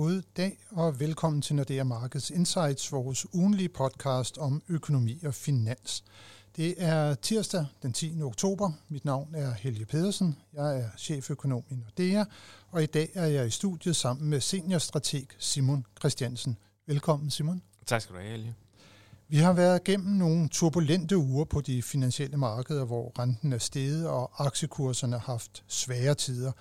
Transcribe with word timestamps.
God 0.00 0.22
dag 0.36 0.58
og 0.70 1.00
velkommen 1.00 1.42
til 1.42 1.56
Nordea 1.56 1.84
Markets 1.84 2.30
Insights, 2.30 2.92
vores 2.92 3.34
ugenlige 3.34 3.68
podcast 3.68 4.38
om 4.38 4.62
økonomi 4.68 5.20
og 5.24 5.34
finans. 5.34 6.04
Det 6.56 6.74
er 6.78 7.14
tirsdag 7.14 7.66
den 7.82 7.92
10. 7.92 8.22
oktober. 8.22 8.72
Mit 8.88 9.04
navn 9.04 9.34
er 9.34 9.52
Helge 9.52 9.86
Pedersen. 9.86 10.36
Jeg 10.52 10.78
er 10.78 10.88
cheføkonom 10.98 11.64
i 11.70 11.74
Nordea, 11.74 12.24
og 12.70 12.82
i 12.82 12.86
dag 12.86 13.10
er 13.14 13.26
jeg 13.26 13.46
i 13.46 13.50
studiet 13.50 13.96
sammen 13.96 14.30
med 14.30 14.40
seniorstrateg 14.40 15.26
Simon 15.38 15.86
Christiansen. 15.98 16.58
Velkommen 16.86 17.30
Simon. 17.30 17.62
Tak 17.86 18.02
skal 18.02 18.14
du 18.14 18.20
have, 18.20 18.30
Helge. 18.30 18.54
Vi 19.28 19.36
har 19.36 19.52
været 19.52 19.84
gennem 19.84 20.16
nogle 20.16 20.48
turbulente 20.48 21.16
uger 21.16 21.44
på 21.44 21.60
de 21.60 21.82
finansielle 21.82 22.36
markeder, 22.36 22.84
hvor 22.84 23.12
renten 23.18 23.52
er 23.52 23.58
steget 23.58 24.08
og 24.08 24.46
aktiekurserne 24.46 25.18
har 25.18 25.32
haft 25.32 25.62
svære 25.66 26.14
tider. 26.14 26.52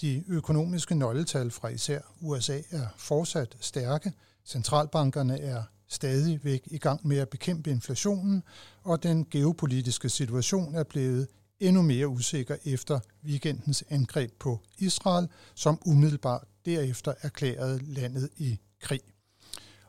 De 0.00 0.24
økonomiske 0.28 0.94
nøgletal 0.94 1.50
fra 1.50 1.68
især 1.68 2.00
USA 2.20 2.60
er 2.70 2.86
fortsat 2.96 3.56
stærke. 3.60 4.12
Centralbankerne 4.44 5.40
er 5.40 5.62
stadigvæk 5.88 6.62
i 6.66 6.78
gang 6.78 7.06
med 7.06 7.16
at 7.18 7.28
bekæmpe 7.28 7.70
inflationen, 7.70 8.42
og 8.82 9.02
den 9.02 9.26
geopolitiske 9.30 10.08
situation 10.08 10.74
er 10.74 10.82
blevet 10.82 11.28
endnu 11.60 11.82
mere 11.82 12.08
usikker 12.08 12.56
efter 12.64 13.00
weekendens 13.24 13.84
angreb 13.88 14.32
på 14.38 14.60
Israel, 14.78 15.28
som 15.54 15.78
umiddelbart 15.86 16.44
derefter 16.64 17.14
erklærede 17.22 17.80
landet 17.84 18.30
i 18.36 18.58
krig. 18.80 19.00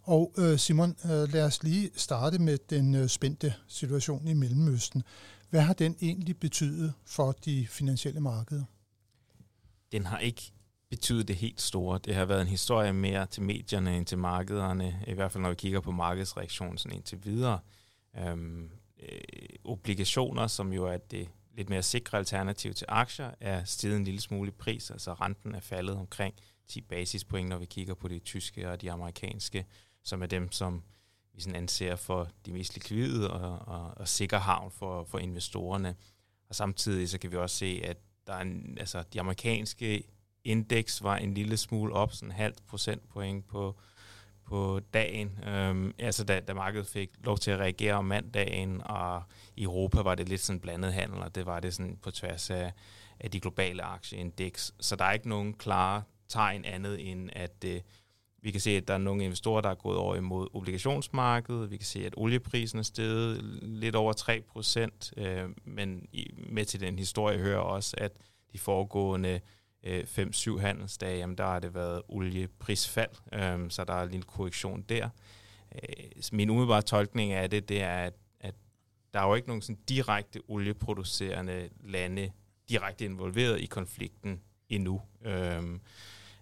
Og 0.03 0.33
øh, 0.37 0.59
Simon, 0.59 0.95
øh, 1.05 1.33
lad 1.33 1.43
os 1.43 1.63
lige 1.63 1.91
starte 1.95 2.39
med 2.39 2.57
den 2.69 2.95
øh, 2.95 3.07
spændte 3.07 3.53
situation 3.67 4.27
i 4.27 4.33
Mellemøsten. 4.33 5.03
Hvad 5.49 5.61
har 5.61 5.73
den 5.73 5.95
egentlig 6.01 6.37
betydet 6.39 6.93
for 7.05 7.31
de 7.31 7.67
finansielle 7.69 8.19
markeder? 8.19 8.63
Den 9.95 10.05
har 10.05 10.19
ikke 10.19 10.51
betydet 10.89 11.27
det 11.27 11.35
helt 11.35 11.61
store. 11.61 11.99
Det 12.05 12.15
har 12.15 12.25
været 12.25 12.41
en 12.41 12.47
historie 12.47 12.93
mere 12.93 13.25
til 13.25 13.43
medierne 13.43 13.97
end 13.97 14.05
til 14.05 14.17
markederne, 14.17 15.03
i 15.07 15.13
hvert 15.13 15.31
fald 15.31 15.41
når 15.41 15.49
vi 15.49 15.55
kigger 15.55 15.79
på 15.79 15.91
markedsreaktionen 15.91 16.77
sådan 16.77 16.97
indtil 16.97 17.25
videre. 17.25 17.59
Øhm, 18.17 18.69
øh, 18.99 19.19
obligationer, 19.63 20.47
som 20.47 20.73
jo 20.73 20.85
er 20.85 20.97
det 20.97 21.29
lidt 21.53 21.69
mere 21.69 21.83
sikre 21.83 22.17
alternativ 22.17 22.73
til 22.73 22.85
aktier, 22.89 23.31
er 23.39 23.63
steget 23.63 23.95
en 23.95 24.03
lille 24.03 24.21
smule 24.21 24.47
i 24.47 24.51
pris, 24.51 24.91
altså 24.91 25.13
renten 25.13 25.55
er 25.55 25.59
faldet 25.59 25.95
omkring 25.95 26.35
10 26.67 26.81
basispoint, 26.81 27.49
når 27.49 27.57
vi 27.57 27.65
kigger 27.65 27.93
på 27.93 28.07
de 28.07 28.19
tyske 28.19 28.71
og 28.71 28.81
de 28.81 28.91
amerikanske 28.91 29.65
som 30.03 30.21
er 30.21 30.25
dem, 30.25 30.51
som 30.51 30.83
vi 31.33 31.41
sådan 31.41 31.55
anser 31.55 31.95
for 31.95 32.29
de 32.45 32.53
mest 32.53 32.73
likvide 32.73 33.31
og, 33.31 33.59
og, 33.67 33.93
og 33.97 34.07
sikker 34.07 34.37
havn 34.37 34.71
for, 34.71 35.03
for 35.03 35.19
investorerne. 35.19 35.95
Og 36.49 36.55
samtidig 36.55 37.09
så 37.09 37.17
kan 37.17 37.31
vi 37.31 37.37
også 37.37 37.55
se, 37.55 37.81
at 37.83 37.97
der 38.27 38.33
er 38.33 38.41
en, 38.41 38.77
altså, 38.79 39.03
de 39.13 39.19
amerikanske 39.19 40.03
indeks 40.43 41.03
var 41.03 41.17
en 41.17 41.33
lille 41.33 41.57
smule 41.57 41.93
op, 41.93 42.13
sådan 42.13 42.29
en 42.29 42.35
halvt 42.35 42.65
procentpoint 42.67 43.47
på, 43.47 43.75
på 44.45 44.79
dagen. 44.93 45.39
Øhm, 45.47 45.93
altså 45.99 46.23
da, 46.23 46.39
da 46.39 46.53
markedet 46.53 46.87
fik 46.87 47.09
lov 47.23 47.37
til 47.37 47.51
at 47.51 47.59
reagere 47.59 47.93
om 47.93 48.05
mandagen, 48.05 48.81
og 48.85 49.23
i 49.55 49.63
Europa 49.63 50.01
var 50.01 50.15
det 50.15 50.29
lidt 50.29 50.41
sådan 50.41 50.59
blandet 50.59 50.93
handel, 50.93 51.19
og 51.19 51.35
det 51.35 51.45
var 51.45 51.59
det 51.59 51.73
sådan 51.73 51.97
på 52.01 52.11
tværs 52.11 52.49
af, 52.49 52.71
af 53.19 53.31
de 53.31 53.39
globale 53.39 53.83
aktieindeks. 53.83 54.73
Så 54.79 54.95
der 54.95 55.05
er 55.05 55.11
ikke 55.11 55.29
nogen 55.29 55.53
klare 55.53 56.03
tegn 56.29 56.65
andet 56.65 57.11
end, 57.11 57.29
at 57.33 57.63
øh, 57.65 57.81
vi 58.45 58.51
kan 58.51 58.61
se, 58.61 58.71
at 58.71 58.87
der 58.87 58.93
er 58.93 58.97
nogle 58.97 59.23
investorer, 59.23 59.61
der 59.61 59.69
er 59.69 59.75
gået 59.75 59.97
over 59.97 60.15
imod 60.15 60.47
obligationsmarkedet. 60.53 61.71
Vi 61.71 61.77
kan 61.77 61.85
se, 61.85 62.05
at 62.05 62.13
olieprisen 62.17 62.79
er 62.79 62.83
steget 62.83 63.43
lidt 63.61 63.95
over 63.95 64.13
3 64.13 64.41
procent. 64.41 65.13
Øh, 65.17 65.49
men 65.63 66.07
med 66.49 66.65
til 66.65 66.79
den 66.79 66.99
historie 66.99 67.37
hører 67.37 67.59
også, 67.59 67.95
at 67.97 68.11
de 68.53 68.59
foregående 68.59 69.39
øh, 69.83 70.03
5-7 70.17 70.59
handelsdage, 70.59 71.17
jamen 71.17 71.37
der 71.37 71.43
har 71.43 71.59
det 71.59 71.73
været 71.73 72.01
olieprisfald, 72.07 73.09
øh, 73.33 73.69
så 73.69 73.83
der 73.83 73.93
er 73.93 74.03
en 74.03 74.11
lille 74.11 74.23
korrektion 74.23 74.81
der. 74.81 75.09
Øh, 75.75 76.05
min 76.31 76.49
umiddelbare 76.49 76.81
tolkning 76.81 77.31
af 77.31 77.49
det, 77.49 77.69
det 77.69 77.81
er, 77.81 77.97
at, 77.97 78.13
at 78.39 78.55
der 79.13 79.19
er 79.19 79.27
jo 79.27 79.35
ikke 79.35 79.47
nogen 79.47 79.61
sådan 79.61 79.81
direkte 79.89 80.39
olieproducerende 80.47 81.69
lande 81.83 82.31
direkte 82.69 83.05
involveret 83.05 83.61
i 83.61 83.65
konflikten 83.65 84.41
endnu. 84.69 85.01
Øh, 85.25 85.63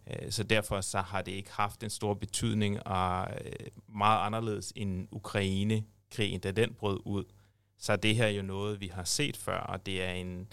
Øh, 0.07 0.31
så 0.31 0.43
derfor 0.43 0.81
så 0.81 1.01
har 1.01 1.21
det 1.21 1.31
ikke 1.31 1.51
haft 1.51 1.83
en 1.83 1.89
stor 1.89 2.13
betydning, 2.13 2.87
og 2.87 3.27
øh, 3.45 3.67
meget 3.87 4.25
anderledes 4.25 4.73
end 4.75 5.07
Ukraine-krigen, 5.11 6.39
da 6.39 6.51
den 6.51 6.73
brød 6.73 6.99
ud. 7.05 7.23
Så 7.77 7.95
det 7.95 8.15
her 8.15 8.25
er 8.25 8.29
jo 8.29 8.41
noget, 8.41 8.81
vi 8.81 8.87
har 8.87 9.03
set 9.03 9.37
før, 9.37 9.59
og 9.59 9.85
det 9.85 10.03
er 10.03 10.11
en 10.11 10.47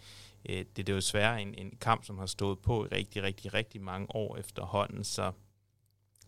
øh, 0.49 0.59
det, 0.59 0.77
det 0.77 0.89
er 0.89 0.93
jo 0.93 0.97
desværre 0.97 1.43
en, 1.43 1.55
en 1.55 1.77
kamp, 1.81 2.05
som 2.05 2.19
har 2.19 2.27
stået 2.27 2.59
på 2.59 2.85
i 2.85 2.89
rigtig, 2.89 3.23
rigtig, 3.23 3.55
rigtig 3.55 3.81
mange 3.81 4.07
år 4.17 4.37
efterhånden. 4.37 5.05
Så, 5.05 5.33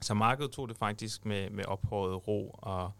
så 0.01 0.15
markedet 0.15 0.53
tog 0.53 0.69
det 0.69 0.77
faktisk 0.77 1.25
med, 1.25 1.51
med 1.51 1.65
ophøjet 1.65 2.29
ro 2.29 2.51
og, 2.59 2.93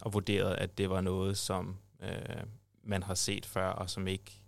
og 0.00 0.12
vurderede, 0.12 0.56
at 0.56 0.78
det 0.78 0.90
var 0.90 1.00
noget, 1.00 1.38
som 1.38 1.76
øh, 2.02 2.44
man 2.82 3.02
har 3.02 3.14
set 3.14 3.46
før, 3.46 3.68
og 3.68 3.90
som 3.90 4.06
ikke 4.06 4.40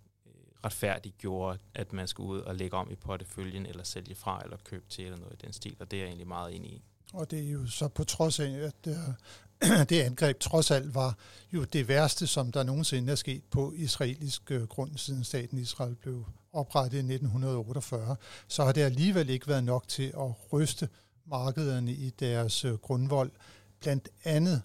retfærdiggjorde, 0.65 1.59
at 1.73 1.93
man 1.93 2.07
skulle 2.07 2.29
ud 2.29 2.39
og 2.39 2.55
lægge 2.55 2.77
om 2.77 2.91
i 2.91 2.95
porteføljen, 2.95 3.65
eller 3.65 3.83
sælge 3.83 4.15
fra, 4.15 4.41
eller 4.43 4.57
købe 4.63 4.85
til, 4.89 5.05
eller 5.05 5.17
noget 5.17 5.33
i 5.33 5.45
den 5.45 5.53
stil, 5.53 5.75
og 5.79 5.91
det 5.91 5.97
er 5.97 6.01
jeg 6.01 6.07
egentlig 6.07 6.27
meget 6.27 6.55
enig 6.55 6.71
i. 6.71 6.81
Og 7.13 7.31
det 7.31 7.39
er 7.39 7.51
jo 7.51 7.67
så 7.67 7.87
på 7.87 8.03
trods 8.03 8.39
af, 8.39 8.49
at 8.49 8.87
øh, 8.87 9.79
det 9.89 10.01
angreb 10.01 10.39
trods 10.39 10.71
alt 10.71 10.95
var 10.95 11.17
jo 11.51 11.63
det 11.63 11.87
værste, 11.87 12.27
som 12.27 12.51
der 12.51 12.63
nogensinde 12.63 13.11
er 13.11 13.15
sket 13.15 13.43
på 13.51 13.73
israelisk 13.75 14.51
øh, 14.51 14.63
grund, 14.63 14.97
siden 14.97 15.23
staten 15.23 15.57
Israel 15.57 15.95
blev 15.95 16.25
oprettet 16.53 16.97
i 16.97 17.13
1948, 17.13 18.15
så 18.47 18.63
har 18.63 18.71
det 18.71 18.81
alligevel 18.81 19.29
ikke 19.29 19.47
været 19.47 19.63
nok 19.63 19.87
til 19.87 20.07
at 20.07 20.53
ryste 20.53 20.89
markederne 21.25 21.91
i 21.91 22.09
deres 22.09 22.65
øh, 22.65 22.73
grundvold. 22.73 23.31
Blandt 23.79 24.09
andet 24.23 24.61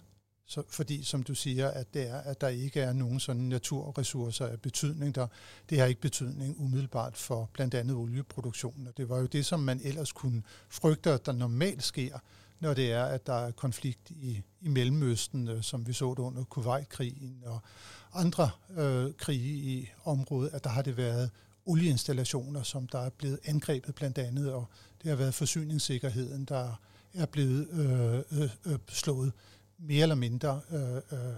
så, 0.47 0.63
fordi, 0.69 1.03
som 1.03 1.23
du 1.23 1.35
siger, 1.35 1.67
at 1.67 1.93
det 1.93 2.09
er, 2.09 2.17
at 2.17 2.41
der 2.41 2.47
ikke 2.47 2.81
er 2.81 2.93
nogen 2.93 3.19
sådan 3.19 3.41
naturressourcer 3.41 4.47
af 4.47 4.61
betydning 4.61 5.15
der. 5.15 5.27
Det 5.69 5.79
har 5.79 5.85
ikke 5.85 6.01
betydning 6.01 6.55
umiddelbart 6.59 7.17
for 7.17 7.49
blandt 7.53 7.73
andet 7.73 7.95
olieproduktionen. 7.95 8.87
Og 8.87 8.97
det 8.97 9.09
var 9.09 9.19
jo 9.19 9.25
det, 9.25 9.45
som 9.45 9.59
man 9.59 9.81
ellers 9.83 10.11
kunne 10.11 10.43
frygte, 10.69 11.11
at 11.11 11.25
der 11.25 11.31
normalt 11.31 11.83
sker, 11.83 12.19
når 12.59 12.73
det 12.73 12.91
er, 12.91 13.03
at 13.03 13.27
der 13.27 13.33
er 13.33 13.51
konflikt 13.51 14.09
i, 14.09 14.41
i 14.61 14.67
Mellemøsten, 14.67 15.47
øh, 15.47 15.63
som 15.63 15.87
vi 15.87 15.93
så 15.93 16.09
det 16.09 16.19
under 16.19 16.43
Kuwait-krigen 16.43 17.43
og 17.45 17.59
andre 18.13 18.49
øh, 18.77 19.13
krige 19.13 19.53
i 19.53 19.89
området, 20.03 20.49
at 20.53 20.63
der 20.63 20.69
har 20.69 20.81
det 20.81 20.97
været 20.97 21.29
olieinstallationer, 21.65 22.63
som 22.63 22.87
der 22.87 22.99
er 22.99 23.09
blevet 23.09 23.39
angrebet 23.45 23.95
blandt 23.95 24.17
andet, 24.17 24.53
og 24.53 24.65
det 25.03 25.09
har 25.09 25.15
været 25.15 25.33
forsyningssikkerheden, 25.33 26.45
der 26.45 26.79
er 27.13 27.25
blevet 27.25 27.67
øh, 27.69 28.41
øh, 28.41 28.49
øh, 28.65 28.79
slået 28.89 29.31
mere 29.77 30.01
eller 30.01 30.15
mindre 30.15 30.61
øh, 30.71 30.95
øh, 30.95 31.35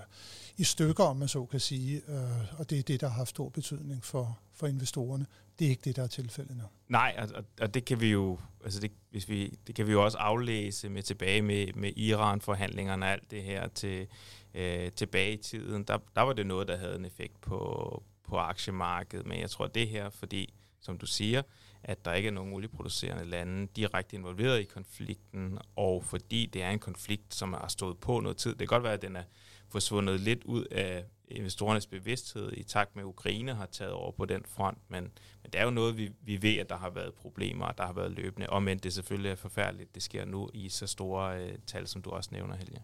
i 0.57 0.63
stykker, 0.63 1.03
om 1.03 1.17
man 1.17 1.27
så 1.27 1.45
kan 1.45 1.59
sige, 1.59 2.01
øh, 2.07 2.59
og 2.59 2.69
det 2.69 2.79
er 2.79 2.83
det, 2.83 3.01
der 3.01 3.07
har 3.07 3.15
haft 3.15 3.29
stor 3.29 3.49
betydning 3.49 4.03
for, 4.03 4.39
for 4.53 4.67
investorerne. 4.67 5.25
Det 5.59 5.65
er 5.65 5.69
ikke 5.69 5.81
det, 5.85 5.95
der 5.95 6.03
er 6.03 6.07
tilfældet 6.07 6.57
nu. 6.57 6.63
Nej, 6.89 7.15
og, 7.35 7.43
og 7.61 7.73
det 7.73 7.85
kan 7.85 7.99
vi 8.01 8.11
jo, 8.11 8.39
altså 8.63 8.79
det, 8.79 8.91
hvis 9.11 9.29
vi, 9.29 9.59
det 9.67 9.75
kan 9.75 9.87
vi 9.87 9.91
jo 9.91 10.03
også 10.03 10.17
aflæse 10.17 10.89
med 10.89 11.03
tilbage 11.03 11.41
med, 11.41 11.73
med 11.73 11.91
Iran-forhandlingerne 11.95 13.05
og 13.05 13.11
alt 13.11 13.31
det 13.31 13.43
her 13.43 13.67
til, 13.67 14.07
øh, 14.53 14.91
tilbage 14.91 15.33
i 15.33 15.37
tiden. 15.37 15.83
Der, 15.83 15.97
der 16.15 16.21
var 16.21 16.33
det 16.33 16.45
noget, 16.45 16.67
der 16.67 16.77
havde 16.77 16.95
en 16.95 17.05
effekt 17.05 17.41
på, 17.41 18.03
på 18.27 18.37
aktiemarkedet, 18.37 19.25
men 19.25 19.39
jeg 19.39 19.49
tror 19.49 19.67
det 19.67 19.87
her, 19.87 20.09
fordi, 20.09 20.53
som 20.81 20.97
du 20.97 21.05
siger, 21.05 21.41
at 21.83 22.05
der 22.05 22.13
ikke 22.13 22.27
er 22.27 22.31
nogen 22.31 22.53
olieproducerende 22.53 23.25
lande 23.25 23.67
direkte 23.75 24.15
involveret 24.15 24.59
i 24.59 24.63
konflikten, 24.63 25.57
og 25.75 26.03
fordi 26.03 26.45
det 26.45 26.63
er 26.63 26.69
en 26.69 26.79
konflikt, 26.79 27.35
som 27.35 27.53
har 27.53 27.67
stået 27.67 27.97
på 27.97 28.19
noget 28.19 28.37
tid. 28.37 28.49
Det 28.49 28.59
kan 28.59 28.67
godt 28.67 28.83
være, 28.83 28.93
at 28.93 29.01
den 29.01 29.15
er 29.15 29.23
forsvundet 29.69 30.19
lidt 30.19 30.43
ud 30.43 30.65
af 30.65 31.05
investorernes 31.27 31.87
bevidsthed 31.87 32.51
i 32.57 32.63
takt 32.63 32.95
med, 32.95 33.03
at 33.03 33.07
Ukraine 33.07 33.53
har 33.53 33.65
taget 33.65 33.93
over 33.93 34.11
på 34.11 34.25
den 34.25 34.41
front, 34.45 34.77
men, 34.87 35.03
men 35.43 35.51
det 35.53 35.55
er 35.55 35.63
jo 35.63 35.69
noget, 35.69 35.97
vi, 35.97 36.11
vi 36.21 36.41
ved, 36.41 36.57
at 36.57 36.69
der 36.69 36.77
har 36.77 36.89
været 36.89 37.13
problemer, 37.13 37.65
og 37.65 37.77
der 37.77 37.85
har 37.85 37.93
været 37.93 38.11
løbende, 38.11 38.49
og 38.49 38.63
men 38.63 38.77
det 38.77 38.93
selvfølgelig 38.93 39.31
er 39.31 39.35
forfærdeligt, 39.35 39.95
det 39.95 40.03
sker 40.03 40.25
nu 40.25 40.49
i 40.53 40.69
så 40.69 40.87
store 40.87 41.43
øh, 41.43 41.57
tal, 41.67 41.87
som 41.87 42.01
du 42.01 42.09
også 42.09 42.29
nævner, 42.33 42.55
Helge. 42.55 42.81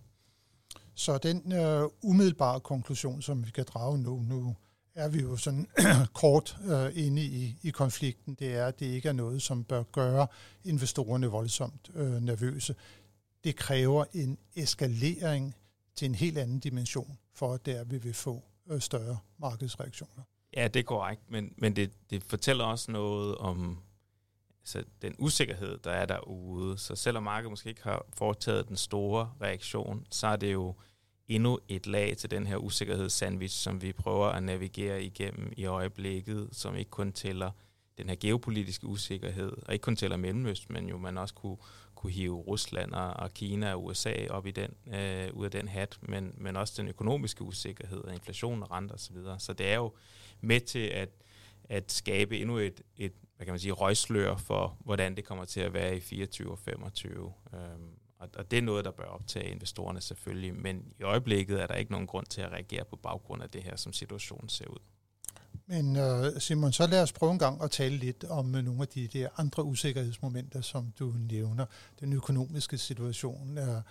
Så 0.95 1.17
den 1.17 1.53
øh, 1.53 1.83
umiddelbare 2.03 2.59
konklusion, 2.59 3.21
som 3.21 3.45
vi 3.45 3.51
kan 3.51 3.65
drage 3.67 3.97
nu, 3.97 4.21
nu 4.21 4.55
er 4.95 5.07
vi 5.09 5.21
jo 5.21 5.37
sådan 5.37 5.67
kort 6.21 6.57
øh, 6.65 7.05
inde 7.05 7.21
i, 7.21 7.57
i 7.63 7.69
konflikten, 7.69 8.35
det 8.35 8.55
er, 8.55 8.65
at 8.65 8.79
det 8.79 8.85
ikke 8.85 9.09
er 9.09 9.13
noget, 9.13 9.41
som 9.41 9.63
bør 9.63 9.83
gøre 9.83 10.27
investorerne 10.63 11.27
voldsomt 11.27 11.91
øh, 11.95 12.21
nervøse. 12.21 12.75
Det 13.43 13.55
kræver 13.55 14.05
en 14.13 14.37
eskalering 14.55 15.55
til 15.95 16.05
en 16.05 16.15
helt 16.15 16.37
anden 16.37 16.59
dimension, 16.59 17.17
for 17.33 17.53
at 17.53 17.65
der 17.65 17.83
vi 17.83 17.97
vil 17.97 18.13
få 18.13 18.43
øh, 18.69 18.81
større 18.81 19.17
markedsreaktioner. 19.37 20.23
Ja, 20.57 20.67
det 20.67 20.79
er 20.79 20.83
korrekt, 20.83 21.21
men, 21.31 21.53
men 21.57 21.75
det, 21.75 21.91
det 22.09 22.23
fortæller 22.23 22.65
også 22.65 22.91
noget 22.91 23.35
om 23.35 23.79
altså, 24.61 24.83
den 25.01 25.15
usikkerhed, 25.17 25.77
der 25.77 25.91
er 25.91 26.05
derude. 26.05 26.77
Så 26.77 26.95
selvom 26.95 27.23
markedet 27.23 27.51
måske 27.51 27.69
ikke 27.69 27.83
har 27.83 28.05
foretaget 28.17 28.67
den 28.67 28.77
store 28.77 29.33
reaktion, 29.41 30.05
så 30.11 30.27
er 30.27 30.35
det 30.35 30.53
jo 30.53 30.75
endnu 31.35 31.59
et 31.67 31.87
lag 31.87 32.17
til 32.17 32.31
den 32.31 32.47
her 32.47 32.57
usikkerhedssandwich, 32.57 33.55
som 33.55 33.81
vi 33.81 33.91
prøver 33.91 34.27
at 34.27 34.43
navigere 34.43 35.03
igennem 35.03 35.53
i 35.57 35.65
øjeblikket, 35.65 36.49
som 36.51 36.75
ikke 36.75 36.91
kun 36.91 37.11
tæller 37.11 37.51
den 37.97 38.09
her 38.09 38.15
geopolitiske 38.19 38.87
usikkerhed, 38.87 39.51
og 39.65 39.73
ikke 39.73 39.83
kun 39.83 39.95
tæller 39.95 40.17
Mellemøst, 40.17 40.69
men 40.69 40.89
jo 40.89 40.97
man 40.97 41.17
også 41.17 41.33
kunne, 41.33 41.57
kunne 41.95 42.11
hive 42.11 42.35
Rusland 42.35 42.91
og, 42.91 43.13
og 43.13 43.33
Kina 43.33 43.73
og 43.73 43.85
USA 43.85 44.13
op 44.29 44.47
i 44.47 44.51
den, 44.51 44.73
øh, 44.93 45.33
ud 45.33 45.45
af 45.45 45.51
den 45.51 45.67
hat, 45.67 45.99
men, 46.01 46.33
men 46.37 46.55
også 46.55 46.73
den 46.77 46.87
økonomiske 46.87 47.43
usikkerhed 47.43 47.97
og 47.97 48.13
inflation 48.13 48.63
og 48.63 48.71
renter 48.71 48.95
osv. 48.95 49.15
Så, 49.39 49.53
det 49.53 49.67
er 49.67 49.75
jo 49.75 49.93
med 50.41 50.59
til 50.59 50.87
at, 50.87 51.09
at 51.69 51.91
skabe 51.91 52.39
endnu 52.39 52.57
et, 52.57 52.81
et 52.97 53.13
hvad 53.35 53.45
kan 53.45 53.51
man 53.51 53.59
sige, 53.59 53.71
røgslør 53.71 54.35
for, 54.37 54.77
hvordan 54.79 55.15
det 55.15 55.25
kommer 55.25 55.45
til 55.45 55.59
at 55.59 55.73
være 55.73 55.97
i 55.97 55.99
24 55.99 56.51
og 56.51 56.59
25. 56.59 57.33
Øhm, 57.53 57.89
og, 58.23 58.29
og 58.37 58.51
det 58.51 58.57
er 58.57 58.61
noget, 58.61 58.85
der 58.85 58.91
bør 58.91 59.03
optage 59.03 59.51
investorerne 59.51 60.01
selvfølgelig, 60.01 60.55
men 60.55 60.83
i 60.99 61.03
øjeblikket 61.03 61.61
er 61.61 61.67
der 61.67 61.75
ikke 61.75 61.91
nogen 61.91 62.07
grund 62.07 62.25
til 62.25 62.41
at 62.41 62.51
reagere 62.51 62.85
på 62.85 62.95
baggrund 62.95 63.43
af 63.43 63.49
det 63.49 63.63
her, 63.63 63.75
som 63.75 63.93
situationen 63.93 64.49
ser 64.49 64.67
ud. 64.67 64.79
Men 65.65 65.95
øh, 65.95 66.41
Simon, 66.41 66.71
så 66.71 66.87
lad 66.87 67.01
os 67.01 67.13
prøve 67.13 67.31
en 67.31 67.39
gang 67.39 67.63
at 67.63 67.71
tale 67.71 67.97
lidt 67.97 68.23
om 68.23 68.55
øh, 68.55 68.63
nogle 68.63 68.81
af 68.81 68.87
de 68.87 69.07
der 69.07 69.29
andre 69.37 69.63
usikkerhedsmomenter, 69.63 70.61
som 70.61 70.93
du 70.99 71.13
nævner. 71.29 71.65
Den 71.99 72.13
økonomiske 72.13 72.77
situation. 72.77 73.57
Uh, 73.57 73.81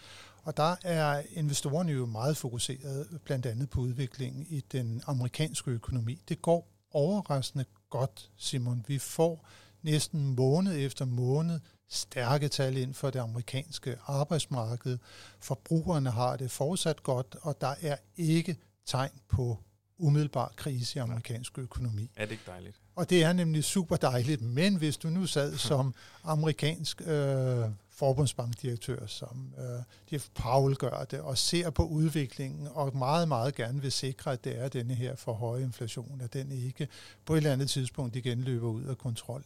og 0.42 0.56
der 0.56 0.76
er 0.82 1.22
investorerne 1.32 1.92
jo 1.92 2.06
meget 2.06 2.36
fokuseret 2.36 3.20
blandt 3.24 3.46
andet 3.46 3.70
på 3.70 3.80
udviklingen 3.80 4.46
i 4.48 4.60
den 4.60 5.02
amerikanske 5.06 5.70
økonomi. 5.70 6.22
Det 6.28 6.42
går 6.42 6.68
overraskende 6.92 7.64
godt, 7.90 8.30
Simon. 8.36 8.84
Vi 8.88 8.98
får 8.98 9.46
næsten 9.82 10.34
måned 10.34 10.78
efter 10.78 11.04
måned 11.04 11.60
stærke 11.88 12.48
tal 12.48 12.76
ind 12.76 12.94
for 12.94 13.10
det 13.10 13.18
amerikanske 13.18 13.96
arbejdsmarked. 14.06 14.98
Forbrugerne 15.40 16.10
har 16.10 16.36
det 16.36 16.50
fortsat 16.50 17.02
godt, 17.02 17.36
og 17.42 17.60
der 17.60 17.74
er 17.82 17.96
ikke 18.16 18.56
tegn 18.86 19.10
på 19.28 19.58
umiddelbar 19.98 20.52
krise 20.56 20.96
i 20.96 21.00
amerikansk 21.00 21.58
økonomi. 21.58 22.10
Er 22.16 22.24
det 22.24 22.32
ikke 22.32 22.44
dejligt? 22.46 22.76
Og 22.94 23.10
det 23.10 23.22
er 23.22 23.32
nemlig 23.32 23.64
super 23.64 23.96
dejligt, 23.96 24.42
men 24.42 24.76
hvis 24.76 24.96
du 24.96 25.08
nu 25.08 25.26
sad 25.26 25.56
som 25.68 25.94
amerikansk 26.24 27.02
øh, 27.06 27.64
forbundsbankdirektør, 27.90 29.06
som 29.06 29.54
øh, 29.58 29.82
Jeff 30.12 30.28
Powell 30.34 30.76
gør 30.76 31.04
det, 31.04 31.20
og 31.20 31.38
ser 31.38 31.70
på 31.70 31.86
udviklingen, 31.86 32.68
og 32.70 32.96
meget, 32.96 33.28
meget 33.28 33.54
gerne 33.54 33.82
vil 33.82 33.92
sikre, 33.92 34.32
at 34.32 34.44
det 34.44 34.58
er 34.58 34.68
denne 34.68 34.94
her 34.94 35.16
for 35.16 35.32
høje 35.32 35.62
inflation, 35.62 36.20
at 36.20 36.32
den 36.32 36.52
ikke 36.52 36.88
på 37.24 37.34
et 37.34 37.36
eller 37.36 37.52
andet 37.52 37.70
tidspunkt 37.70 38.16
igen 38.16 38.40
løber 38.40 38.68
ud 38.68 38.84
af 38.84 38.98
kontrol, 38.98 39.44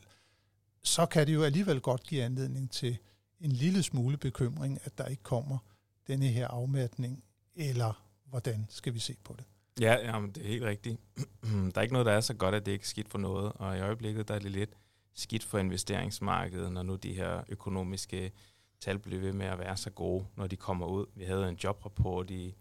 så 0.87 1.07
kan 1.07 1.27
det 1.27 1.35
jo 1.35 1.43
alligevel 1.43 1.81
godt 1.81 2.03
give 2.03 2.23
anledning 2.23 2.71
til 2.71 2.99
en 3.41 3.53
lille 3.53 3.83
smule 3.83 4.17
bekymring, 4.17 4.79
at 4.85 4.99
der 4.99 5.07
ikke 5.07 5.23
kommer 5.23 5.59
denne 6.07 6.27
her 6.27 6.49
afmatning, 6.49 7.25
eller 7.55 8.07
hvordan 8.25 8.67
skal 8.69 8.95
vi 8.95 8.99
se 8.99 9.17
på 9.25 9.35
det? 9.39 9.45
Ja, 9.81 9.95
jamen, 9.95 10.31
det 10.31 10.45
er 10.45 10.49
helt 10.49 10.65
rigtigt. 10.65 11.01
der 11.43 11.73
er 11.75 11.83
ikke 11.83 11.93
noget, 11.93 12.07
der 12.07 12.13
er 12.13 12.21
så 12.21 12.35
godt, 12.35 12.55
at 12.55 12.67
det 12.67 12.73
ikke 12.73 12.83
er 12.83 12.87
skidt 12.87 13.09
for 13.09 13.19
noget, 13.19 13.53
og 13.55 13.77
i 13.77 13.81
øjeblikket 13.81 14.29
der 14.29 14.35
er 14.35 14.39
det 14.39 14.51
lidt 14.51 14.71
skidt 15.15 15.45
for 15.45 15.59
investeringsmarkedet, 15.59 16.73
når 16.73 16.83
nu 16.83 16.97
de 16.97 17.15
her 17.15 17.43
økonomiske 17.49 18.33
tal 18.81 18.99
bliver 18.99 19.21
ved 19.21 19.33
med 19.33 19.47
at 19.47 19.59
være 19.59 19.77
så 19.77 19.91
gode, 19.91 20.27
når 20.37 20.47
de 20.47 20.57
kommer 20.57 20.87
ud. 20.87 21.07
Vi 21.15 21.25
havde 21.25 21.49
en 21.49 21.55
jobrapport 21.65 22.31
i, 22.31 22.55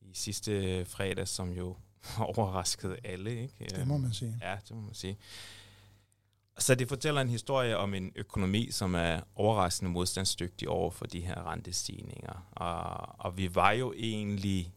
i 0.00 0.10
sidste 0.14 0.84
fredag, 0.84 1.28
som 1.28 1.50
jo 1.50 1.76
overraskede 2.36 2.96
alle. 3.04 3.42
Ikke? 3.42 3.66
Det 3.76 3.86
må 3.86 3.96
man 3.96 4.12
sige. 4.12 4.38
Ja, 4.42 4.56
det 4.68 4.76
må 4.76 4.82
man 4.82 4.94
sige. 4.94 5.18
Så 6.58 6.74
det 6.74 6.88
fortæller 6.88 7.20
en 7.20 7.28
historie 7.28 7.76
om 7.76 7.94
en 7.94 8.12
økonomi, 8.16 8.70
som 8.70 8.94
er 8.94 9.20
overraskende 9.34 9.90
modstandsdygtig 9.90 10.68
over 10.68 10.90
for 10.90 11.06
de 11.06 11.20
her 11.20 11.50
rentestigninger. 11.50 12.52
Og, 12.52 13.20
og 13.26 13.38
vi 13.38 13.54
var 13.54 13.70
jo 13.70 13.92
egentlig 13.96 14.74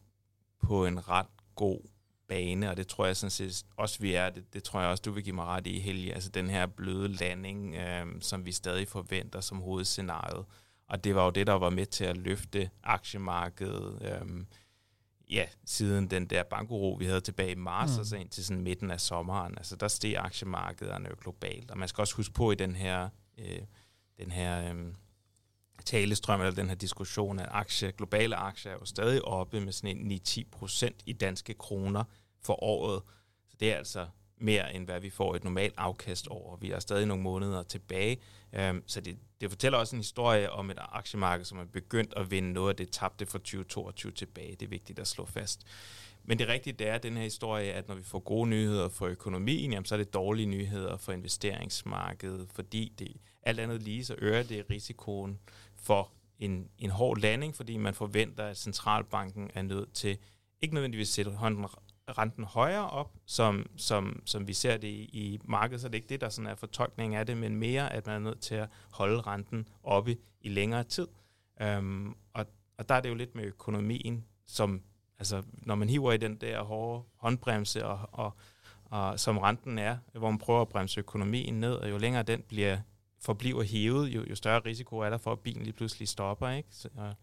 på 0.63 0.85
en 0.85 1.09
ret 1.09 1.27
god 1.55 1.79
bane, 2.27 2.69
og 2.69 2.77
det 2.77 2.87
tror 2.87 3.05
jeg 3.05 3.17
sådan 3.17 3.31
set 3.31 3.65
også, 3.77 3.99
vi 3.99 4.13
er. 4.13 4.29
Det, 4.29 4.53
det 4.53 4.63
tror 4.63 4.81
jeg 4.81 4.89
også, 4.89 5.01
du 5.05 5.11
vil 5.11 5.23
give 5.23 5.35
mig 5.35 5.45
ret 5.45 5.67
i, 5.67 5.79
Helge. 5.79 6.13
Altså 6.13 6.29
den 6.29 6.49
her 6.49 6.65
bløde 6.65 7.07
landing, 7.07 7.75
øh, 7.75 8.05
som 8.21 8.45
vi 8.45 8.51
stadig 8.51 8.87
forventer 8.87 9.41
som 9.41 9.57
hovedscenariet. 9.57 10.45
Og 10.87 11.03
det 11.03 11.15
var 11.15 11.25
jo 11.25 11.31
det, 11.31 11.47
der 11.47 11.53
var 11.53 11.69
med 11.69 11.85
til 11.85 12.03
at 12.03 12.17
løfte 12.17 12.69
aktiemarkedet, 12.83 14.01
øh, 14.01 14.45
ja, 15.29 15.45
siden 15.65 16.09
den 16.09 16.25
der 16.25 16.43
bankuro, 16.43 16.93
vi 16.99 17.05
havde 17.05 17.21
tilbage 17.21 17.51
i 17.51 17.55
marts, 17.55 17.93
mm. 17.93 17.99
og 17.99 18.05
så 18.05 18.15
ind 18.15 18.29
til 18.29 18.45
sådan 18.45 18.63
midten 18.63 18.91
af 18.91 19.01
sommeren. 19.01 19.57
Altså 19.57 19.75
der 19.75 19.87
steg 19.87 20.15
aktiemarkederne 20.17 21.09
jo 21.09 21.15
globalt. 21.21 21.71
Og 21.71 21.77
man 21.77 21.87
skal 21.87 22.01
også 22.01 22.15
huske 22.15 22.33
på 22.33 22.51
i 22.51 22.55
den 22.55 22.75
her, 22.75 23.09
øh, 23.37 23.59
den 24.17 24.31
her 24.31 24.73
øh, 24.73 24.93
talestrøm, 25.85 26.41
eller 26.41 26.55
den 26.55 26.67
her 26.67 26.75
diskussion, 26.75 27.39
at 27.39 27.47
aktier, 27.51 27.91
globale 27.91 28.35
aktier 28.35 28.71
er 28.71 28.75
jo 28.75 28.85
stadig 28.85 29.25
oppe 29.25 29.59
med 29.59 29.73
sådan 29.73 29.97
en 29.97 30.19
9-10 30.27 30.43
procent 30.51 31.03
i 31.05 31.13
danske 31.13 31.53
kroner 31.53 32.03
for 32.41 32.63
året. 32.63 33.01
Så 33.49 33.57
det 33.59 33.71
er 33.71 33.77
altså 33.77 34.07
mere, 34.37 34.75
end 34.75 34.85
hvad 34.85 34.99
vi 34.99 35.09
får 35.09 35.35
et 35.35 35.43
normalt 35.43 35.73
afkast 35.77 36.27
over. 36.27 36.57
Vi 36.57 36.71
er 36.71 36.79
stadig 36.79 37.05
nogle 37.05 37.23
måneder 37.23 37.63
tilbage, 37.63 38.17
øhm, 38.53 38.83
så 38.87 39.01
det, 39.01 39.17
det 39.41 39.49
fortæller 39.49 39.77
også 39.77 39.95
en 39.95 39.99
historie 39.99 40.51
om 40.51 40.69
et 40.69 40.77
aktiemarked, 40.79 41.45
som 41.45 41.57
er 41.57 41.65
begyndt 41.65 42.13
at 42.17 42.31
vinde 42.31 42.53
noget 42.53 42.69
af 42.69 42.75
det 42.75 42.89
tabte 42.91 43.25
fra 43.25 43.37
2022 43.37 44.11
tilbage. 44.11 44.51
Det 44.51 44.61
er 44.61 44.69
vigtigt 44.69 44.99
at 44.99 45.07
slå 45.07 45.25
fast. 45.25 45.61
Men 46.23 46.39
det 46.39 46.47
rigtige 46.47 46.73
det 46.73 46.87
er 46.87 46.97
den 46.97 47.17
her 47.17 47.23
historie, 47.23 47.73
at 47.73 47.87
når 47.87 47.95
vi 47.95 48.03
får 48.03 48.19
gode 48.19 48.49
nyheder 48.49 48.89
for 48.89 49.07
økonomien, 49.07 49.71
jamen, 49.71 49.85
så 49.85 49.95
er 49.95 49.97
det 49.97 50.13
dårlige 50.13 50.45
nyheder 50.45 50.97
for 50.97 51.11
investeringsmarkedet, 51.11 52.47
fordi 52.53 52.93
det 52.99 53.17
alt 53.43 53.59
andet 53.59 53.81
lige, 53.81 54.05
så 54.05 54.15
øger 54.17 54.43
det 54.43 54.65
risikoen 54.69 55.39
for 55.75 56.11
en, 56.39 56.69
en 56.77 56.89
hård 56.89 57.17
landing, 57.17 57.55
fordi 57.55 57.77
man 57.77 57.93
forventer, 57.93 58.45
at 58.45 58.57
centralbanken 58.57 59.51
er 59.53 59.61
nødt 59.61 59.93
til 59.93 60.17
ikke 60.61 60.73
nødvendigvis 60.73 61.09
sætte 61.09 61.31
hånden, 61.31 61.65
renten 62.07 62.43
højere 62.43 62.89
op, 62.89 63.13
som, 63.25 63.65
som, 63.77 64.21
som 64.25 64.47
vi 64.47 64.53
ser 64.53 64.77
det 64.77 64.87
i, 64.87 65.09
i 65.13 65.39
markedet, 65.43 65.81
så 65.81 65.87
det 65.87 65.93
er 65.93 65.97
ikke 65.97 66.09
det, 66.09 66.21
der 66.21 66.29
sådan 66.29 66.51
er 66.51 66.55
fortolkning 66.55 67.15
af 67.15 67.25
det, 67.25 67.37
men 67.37 67.55
mere, 67.55 67.93
at 67.93 68.05
man 68.05 68.15
er 68.15 68.19
nødt 68.19 68.39
til 68.39 68.55
at 68.55 68.69
holde 68.91 69.21
renten 69.21 69.67
oppe 69.83 70.17
i 70.41 70.49
længere 70.49 70.83
tid. 70.83 71.07
Øhm, 71.61 72.15
og, 72.33 72.45
og 72.77 72.89
der 72.89 72.95
er 72.95 73.01
det 73.01 73.09
jo 73.09 73.15
lidt 73.15 73.35
med 73.35 73.43
økonomien, 73.43 74.25
som 74.45 74.81
altså, 75.19 75.43
når 75.53 75.75
man 75.75 75.89
hiver 75.89 76.11
i 76.11 76.17
den 76.17 76.35
der 76.35 76.63
hårde 76.63 77.03
håndbremse, 77.15 77.85
og, 77.85 78.09
og, 78.11 78.33
og 78.85 79.19
som 79.19 79.37
renten 79.37 79.77
er, 79.77 79.97
hvor 80.13 80.29
man 80.29 80.39
prøver 80.39 80.61
at 80.61 80.69
bremse 80.69 80.99
økonomien 80.99 81.59
ned, 81.59 81.73
og 81.73 81.89
jo 81.89 81.97
længere 81.97 82.23
den 82.23 82.41
bliver 82.47 82.77
forbliver 83.21 83.63
hævet, 83.63 84.07
jo, 84.07 84.25
jo 84.29 84.35
større 84.35 84.59
risiko 84.59 84.97
er 84.97 85.09
der 85.09 85.17
for, 85.17 85.31
at 85.31 85.39
bilen 85.39 85.63
lige 85.63 85.73
pludselig 85.73 86.07
stopper. 86.07 86.49
Ikke? 86.49 86.69
Så, 86.71 86.89
og, 86.97 87.13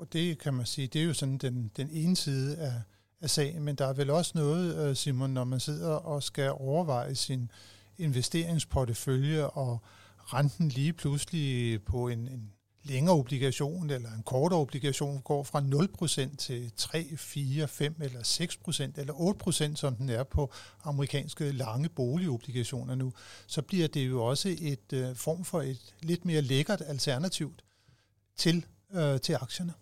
Jo, 0.00 0.04
det 0.12 0.38
kan 0.38 0.54
man 0.54 0.66
sige. 0.66 0.86
Det 0.86 1.00
er 1.00 1.04
jo 1.04 1.14
sådan 1.14 1.38
den, 1.38 1.70
den 1.76 1.90
ene 1.90 2.16
side 2.16 2.58
af, 2.58 2.82
af 3.24 3.30
sagen, 3.30 3.62
men 3.62 3.74
der 3.74 3.86
er 3.86 3.92
vel 3.92 4.10
også 4.10 4.32
noget, 4.34 4.88
øh, 4.88 4.96
Simon, 4.96 5.30
når 5.30 5.44
man 5.44 5.60
sidder 5.60 5.90
og 5.90 6.22
skal 6.22 6.52
overveje 6.52 7.14
sin 7.14 7.50
investeringsportefølje, 7.98 9.46
og 9.46 9.78
renten 10.18 10.68
lige 10.68 10.92
pludselig 10.92 11.82
på 11.84 12.08
en, 12.08 12.18
en 12.18 12.52
længere 12.82 13.14
obligation 13.16 13.90
eller 13.90 14.12
en 14.12 14.22
kortere 14.22 14.60
obligation 14.60 15.20
går 15.20 15.42
fra 15.42 15.60
0% 16.30 16.36
til 16.36 16.72
3, 16.76 17.16
4, 17.16 17.68
5 17.68 17.96
eller 18.00 18.20
6% 18.20 19.00
eller 19.00 19.70
8%, 19.72 19.76
som 19.76 19.96
den 19.96 20.08
er 20.08 20.22
på 20.22 20.52
amerikanske 20.84 21.52
lange 21.52 21.88
boligobligationer 21.88 22.94
nu, 22.94 23.12
så 23.46 23.62
bliver 23.62 23.88
det 23.88 24.08
jo 24.08 24.24
også 24.24 24.56
et 24.60 24.92
uh, 24.92 25.16
form 25.16 25.44
for 25.44 25.62
et 25.62 25.94
lidt 26.00 26.24
mere 26.24 26.40
lækkert 26.40 26.82
alternativ 26.86 27.54
til, 28.36 28.66
uh, 28.90 29.16
til 29.22 29.34
aktierne. 29.34 29.72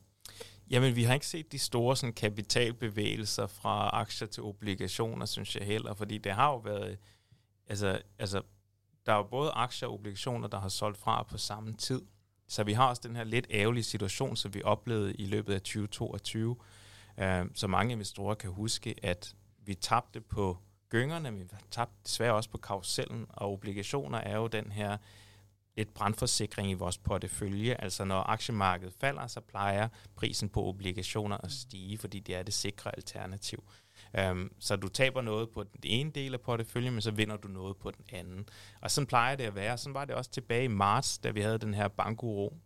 Jamen, 0.73 0.97
vi 0.97 1.05
har 1.05 1.15
ikke 1.15 1.27
set 1.27 1.53
de 1.53 1.59
store 1.59 1.97
sådan, 1.97 2.13
kapitalbevægelser 2.13 3.47
fra 3.47 3.91
aktier 3.93 4.29
til 4.29 4.43
obligationer, 4.43 5.27
synes 5.27 5.57
jeg 5.57 5.67
heller, 5.67 5.95
fordi 5.95 6.19
det 6.19 6.33
har 6.33 6.51
jo 6.51 6.57
været, 6.57 6.99
altså, 7.67 8.03
altså 8.19 8.43
der 9.07 9.13
er 9.13 9.17
jo 9.17 9.23
både 9.23 9.51
aktier 9.51 9.89
og 9.89 9.95
obligationer, 9.95 10.49
der 10.49 10.61
har 10.61 10.69
solgt 10.69 10.99
fra 10.99 11.23
på 11.23 11.39
samme 11.39 11.73
tid. 11.73 12.03
Så 12.49 12.65
vi 12.65 12.73
har 12.73 12.89
også 12.89 13.03
den 13.05 13.17
her 13.17 13.25
lidt 13.25 13.47
ærgerlige 13.51 13.85
situation, 13.85 14.37
som 14.37 14.55
vi 14.55 14.63
oplevede 14.63 15.15
i 15.15 15.27
løbet 15.27 15.55
af 15.55 15.61
2022. 15.61 16.57
Øh, 17.19 17.45
så 17.55 17.67
mange 17.67 17.93
investorer 17.93 18.35
kan 18.35 18.51
huske, 18.51 18.95
at 19.03 19.35
vi 19.65 19.75
tabte 19.75 20.21
på 20.21 20.59
gyngerne, 20.89 21.31
men 21.31 21.41
vi 21.41 21.49
tabte 21.71 21.95
desværre 22.05 22.35
også 22.35 22.51
på 22.51 22.59
karusellen, 22.59 23.27
og 23.29 23.53
obligationer 23.53 24.19
er 24.19 24.37
jo 24.37 24.47
den 24.47 24.73
her 24.73 24.97
lidt 25.77 25.95
brandforsikring 25.95 26.71
i 26.71 26.75
vores 26.75 26.99
portefølje. 26.99 27.75
Altså 27.75 28.05
når 28.05 28.31
aktiemarkedet 28.31 28.95
falder, 29.01 29.27
så 29.27 29.41
plejer 29.41 29.89
prisen 30.17 30.49
på 30.49 30.65
obligationer 30.65 31.37
at 31.37 31.53
stige, 31.53 31.99
fordi 31.99 32.21
det 32.21 32.35
er 32.35 32.43
det 32.43 32.55
sikre 32.55 32.97
alternativ. 32.97 33.65
Um, 34.31 34.53
så 34.59 34.77
du 34.77 34.89
taber 34.89 35.23
noget 35.23 35.51
på 35.51 35.63
den 35.63 35.81
ene 35.85 36.11
del 36.11 36.35
af 36.35 36.41
porteføljen, 36.41 36.93
men 36.93 37.03
så 37.03 37.11
vinder 37.11 37.37
du 37.37 37.49
noget 37.49 37.77
på 37.77 37.91
den 37.91 38.05
anden. 38.13 38.49
Og 38.81 38.91
sådan 38.91 39.07
plejer 39.07 39.37
det 39.37 39.45
at 39.45 39.55
være. 39.55 39.79
Sådan 39.79 39.95
var 39.95 40.05
det 40.05 40.15
også 40.15 40.31
tilbage 40.31 40.65
i 40.65 40.69
marts, 40.69 41.19
da 41.19 41.31
vi 41.31 41.41
havde 41.41 41.59
den 41.59 41.75
her 41.75 41.89
bankuro 41.89 42.57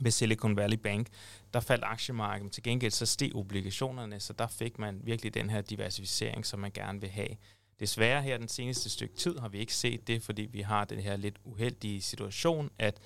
ved 0.00 0.10
Silicon 0.10 0.56
Valley 0.56 0.76
Bank. 0.76 1.08
Der 1.54 1.60
faldt 1.60 1.84
aktiemarkedet, 1.84 2.42
men 2.42 2.50
til 2.50 2.62
gengæld 2.62 2.92
så 2.92 3.06
steg 3.06 3.34
obligationerne, 3.34 4.20
så 4.20 4.32
der 4.32 4.46
fik 4.46 4.78
man 4.78 5.00
virkelig 5.04 5.34
den 5.34 5.50
her 5.50 5.60
diversificering, 5.60 6.46
som 6.46 6.60
man 6.60 6.70
gerne 6.70 7.00
vil 7.00 7.10
have. 7.10 7.36
Desværre 7.80 8.22
her 8.22 8.38
den 8.38 8.48
seneste 8.48 8.90
stykke 8.90 9.14
tid 9.14 9.38
har 9.38 9.48
vi 9.48 9.58
ikke 9.58 9.74
set 9.74 10.06
det, 10.06 10.22
fordi 10.22 10.42
vi 10.42 10.60
har 10.60 10.84
den 10.84 10.98
her 10.98 11.16
lidt 11.16 11.36
uheldige 11.44 12.02
situation, 12.02 12.70
at 12.78 13.00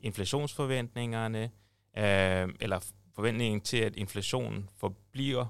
inflationsforventningerne, 0.00 1.50
øh, 1.98 2.48
eller 2.60 2.80
forventningen 3.14 3.60
til, 3.60 3.76
at 3.76 3.96
inflationen 3.96 4.68
forbliver 4.76 5.46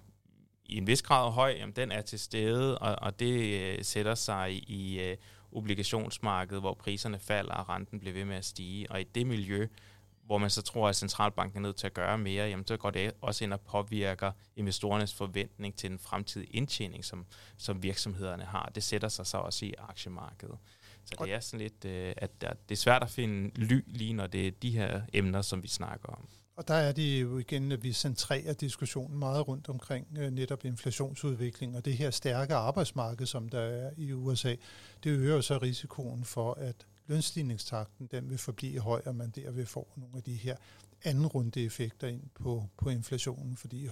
i 0.64 0.76
en 0.76 0.86
vis 0.86 1.02
grad 1.02 1.32
høj, 1.32 1.54
jamen 1.58 1.76
den 1.76 1.92
er 1.92 2.02
til 2.02 2.18
stede, 2.18 2.78
og, 2.78 2.96
og 3.02 3.20
det 3.20 3.60
øh, 3.60 3.84
sætter 3.84 4.14
sig 4.14 4.52
i, 4.52 4.58
i 4.58 5.00
øh, 5.00 5.16
obligationsmarkedet, 5.52 6.62
hvor 6.62 6.74
priserne 6.74 7.18
falder, 7.18 7.54
og 7.54 7.68
renten 7.68 8.00
bliver 8.00 8.12
ved 8.12 8.24
med 8.24 8.36
at 8.36 8.44
stige. 8.44 8.90
Og 8.90 9.00
i 9.00 9.04
det 9.04 9.26
miljø, 9.26 9.66
hvor 10.26 10.38
man 10.38 10.50
så 10.50 10.62
tror, 10.62 10.88
at 10.88 10.96
centralbanken 10.96 11.58
er 11.58 11.62
nødt 11.62 11.76
til 11.76 11.86
at 11.86 11.94
gøre 11.94 12.18
mere, 12.18 12.48
jamen 12.48 12.66
så 12.66 12.76
går 12.76 12.90
det 12.90 13.12
også 13.20 13.44
ind 13.44 13.52
og 13.52 13.60
påvirker 13.60 14.32
investorernes 14.56 15.14
forventning 15.14 15.76
til 15.76 15.90
den 15.90 15.98
fremtidige 15.98 16.50
indtjening, 16.52 17.04
som, 17.04 17.26
som 17.56 17.82
virksomhederne 17.82 18.44
har. 18.44 18.70
Det 18.74 18.82
sætter 18.82 19.08
sig 19.08 19.26
så 19.26 19.36
også 19.36 19.64
i 19.64 19.74
aktiemarkedet. 19.78 20.58
Så 21.04 21.24
det 21.24 21.32
er 21.32 21.40
sådan 21.40 21.60
lidt, 21.60 21.84
øh, 21.84 22.14
at 22.16 22.40
det 22.40 22.70
er 22.70 22.76
svært 22.76 23.02
at 23.02 23.10
finde 23.10 23.50
ly 23.54 23.84
lige, 23.86 24.12
når 24.12 24.26
det 24.26 24.46
er 24.46 24.50
de 24.50 24.70
her 24.70 25.00
emner, 25.12 25.42
som 25.42 25.62
vi 25.62 25.68
snakker 25.68 26.08
om. 26.08 26.28
Og 26.56 26.68
der 26.68 26.74
er 26.74 26.92
det 26.92 27.22
jo 27.22 27.38
igen, 27.38 27.72
at 27.72 27.82
vi 27.82 27.92
centrerer 27.92 28.52
diskussionen 28.52 29.18
meget 29.18 29.48
rundt 29.48 29.68
omkring 29.68 30.06
øh, 30.18 30.30
netop 30.30 30.64
inflationsudvikling 30.64 31.76
og 31.76 31.84
det 31.84 31.96
her 31.96 32.10
stærke 32.10 32.54
arbejdsmarked, 32.54 33.26
som 33.26 33.48
der 33.48 33.60
er 33.60 33.90
i 33.96 34.12
USA. 34.12 34.54
Det 35.04 35.10
øger 35.10 35.40
så 35.40 35.58
risikoen 35.58 36.24
for, 36.24 36.54
at 36.54 36.86
lønstigningstakten 37.06 38.06
den 38.06 38.30
vil 38.30 38.38
forblive 38.38 38.80
høj, 38.80 39.02
og 39.06 39.14
man 39.14 39.30
derved 39.30 39.66
får 39.66 39.92
nogle 39.96 40.16
af 40.16 40.22
de 40.22 40.34
her 40.34 40.56
anden 41.04 41.26
runde 41.26 41.64
effekter 41.64 42.08
ind 42.08 42.22
på, 42.34 42.64
på 42.78 42.90
inflationen, 42.90 43.56
fordi 43.56 43.88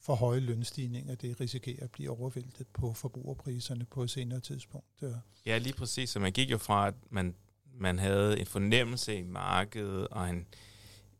for 0.00 0.14
høje 0.14 0.40
lønstigninger, 0.40 1.14
det 1.14 1.40
risikerer 1.40 1.84
at 1.84 1.90
blive 1.90 2.10
overvæltet 2.10 2.66
på 2.66 2.92
forbrugerpriserne 2.92 3.84
på 3.84 4.02
et 4.02 4.10
senere 4.10 4.40
tidspunkt. 4.40 5.02
Øh. 5.02 5.12
Ja, 5.46 5.58
lige 5.58 5.72
præcis. 5.72 6.10
Så 6.10 6.18
man 6.18 6.32
gik 6.32 6.50
jo 6.50 6.58
fra, 6.58 6.86
at 6.88 6.94
man, 7.10 7.34
man 7.74 7.98
havde 7.98 8.40
en 8.40 8.46
fornemmelse 8.46 9.16
i 9.16 9.22
markedet 9.22 10.08
og 10.08 10.30
en, 10.30 10.46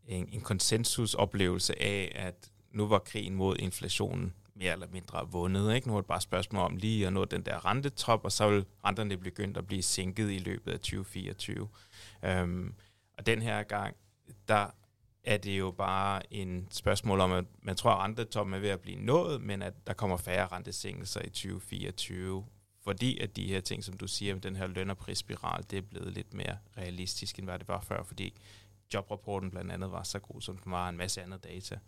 en, 0.07 0.29
en 0.31 0.41
konsensusoplevelse 0.41 1.81
af, 1.81 2.11
at 2.15 2.51
nu 2.71 2.87
var 2.87 2.99
krigen 2.99 3.35
mod 3.35 3.55
inflationen 3.59 4.33
mere 4.59 4.71
eller 4.71 4.87
mindre 4.87 5.31
vundet. 5.31 5.75
Ikke? 5.75 5.87
Nu 5.87 5.93
er 5.95 6.01
det 6.01 6.07
bare 6.07 6.17
et 6.17 6.23
spørgsmål 6.23 6.65
om 6.65 6.75
lige 6.75 7.07
at 7.07 7.13
nå 7.13 7.25
den 7.25 7.41
der 7.41 7.65
rentetop, 7.65 8.25
og 8.25 8.31
så 8.31 8.49
vil 8.49 8.65
renterne 8.85 9.17
begyndt 9.17 9.57
at 9.57 9.67
blive 9.67 9.81
sænket 9.81 10.31
i 10.31 10.37
løbet 10.37 10.71
af 10.71 10.79
2024. 10.79 11.69
Øhm, 12.23 12.73
og 13.17 13.25
den 13.25 13.41
her 13.41 13.63
gang, 13.63 13.95
der 14.47 14.67
er 15.23 15.37
det 15.37 15.59
jo 15.59 15.71
bare 15.71 16.33
en 16.33 16.67
spørgsmål 16.71 17.19
om, 17.19 17.31
at 17.31 17.45
man 17.61 17.75
tror, 17.75 17.91
at 17.91 18.03
rentetoppen 18.03 18.53
er 18.53 18.59
ved 18.59 18.69
at 18.69 18.79
blive 18.79 18.99
nået, 18.99 19.41
men 19.41 19.61
at 19.61 19.73
der 19.87 19.93
kommer 19.93 20.17
færre 20.17 20.47
rentesænkelser 20.47 21.21
i 21.21 21.29
2024, 21.29 22.45
fordi 22.83 23.19
at 23.19 23.35
de 23.35 23.47
her 23.47 23.61
ting, 23.61 23.83
som 23.83 23.97
du 23.97 24.07
siger, 24.07 24.33
med 24.33 24.41
den 24.41 24.55
her 24.55 24.67
løn- 24.67 24.89
og 24.89 24.97
prisspiral, 24.97 25.63
det 25.69 25.77
er 25.77 25.81
blevet 25.81 26.13
lidt 26.13 26.33
mere 26.33 26.57
realistisk, 26.77 27.39
end 27.39 27.45
hvad 27.45 27.59
det 27.59 27.67
var 27.67 27.81
før, 27.81 28.03
fordi 28.03 28.33
jobrapporten 28.93 29.51
blandt 29.51 29.71
andet 29.71 29.91
var 29.91 30.03
så 30.03 30.19
god, 30.19 30.41
som 30.41 30.57
den 30.57 30.71
var 30.71 30.89
en 30.89 30.97
masse 30.97 31.21
andet 31.21 31.43
data. 31.43 31.79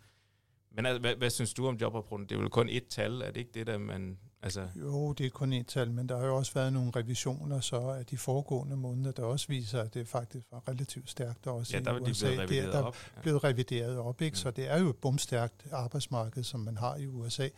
Men 0.75 0.85
altså, 0.85 0.99
hvad, 0.99 1.15
hvad 1.15 1.29
synes 1.29 1.53
du 1.53 1.67
om 1.67 1.75
jobrapporten? 1.75 2.25
Det 2.25 2.35
er 2.35 2.39
vel 2.39 2.49
kun 2.49 2.69
et 2.69 2.87
tal, 2.87 3.21
er 3.21 3.31
det 3.31 3.37
ikke 3.37 3.51
det, 3.53 3.67
der 3.67 3.77
man... 3.77 4.17
Altså... 4.43 4.67
Jo, 4.75 5.13
det 5.13 5.25
er 5.25 5.29
kun 5.29 5.53
et 5.53 5.67
tal, 5.67 5.91
men 5.91 6.09
der 6.09 6.17
har 6.17 6.25
jo 6.25 6.35
også 6.35 6.53
været 6.53 6.73
nogle 6.73 6.91
revisioner 6.95 7.59
så 7.59 7.75
af 7.75 8.05
de 8.05 8.17
foregående 8.17 8.77
måneder, 8.77 9.11
der 9.11 9.23
også 9.23 9.47
viser, 9.47 9.81
at 9.81 9.93
det 9.93 10.07
faktisk 10.07 10.45
var 10.51 10.63
relativt 10.67 11.09
stærkt 11.09 11.47
også 11.47 11.77
ja, 11.77 11.83
der 11.83 11.91
var 11.91 11.99
de 11.99 12.03
blevet 12.03 12.23
revideret 12.23 12.49
det 12.49 12.59
er, 12.59 12.71
der 12.71 12.83
op. 12.83 12.95
Ja. 13.15 13.21
blevet 13.21 13.43
revideret 13.43 13.97
op, 13.97 14.21
ikke? 14.21 14.35
Ja. 14.35 14.41
så 14.41 14.51
det 14.51 14.67
er 14.71 14.79
jo 14.79 14.89
et 14.89 14.95
bumstærkt 14.95 15.65
arbejdsmarked, 15.71 16.43
som 16.43 16.59
man 16.59 16.77
har 16.77 16.95
i 16.95 17.07
USA. 17.07 17.49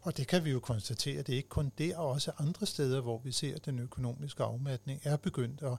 Og 0.00 0.16
det 0.16 0.26
kan 0.26 0.44
vi 0.44 0.50
jo 0.50 0.60
konstatere, 0.60 1.22
det 1.22 1.32
er 1.32 1.36
ikke 1.36 1.48
kun 1.48 1.72
der, 1.78 1.96
og 1.96 2.08
også 2.08 2.32
andre 2.38 2.66
steder, 2.66 3.00
hvor 3.00 3.20
vi 3.24 3.32
ser, 3.32 3.54
at 3.54 3.66
den 3.66 3.78
økonomiske 3.78 4.42
afmatning 4.42 5.00
er 5.04 5.16
begyndt 5.16 5.62
at 5.62 5.76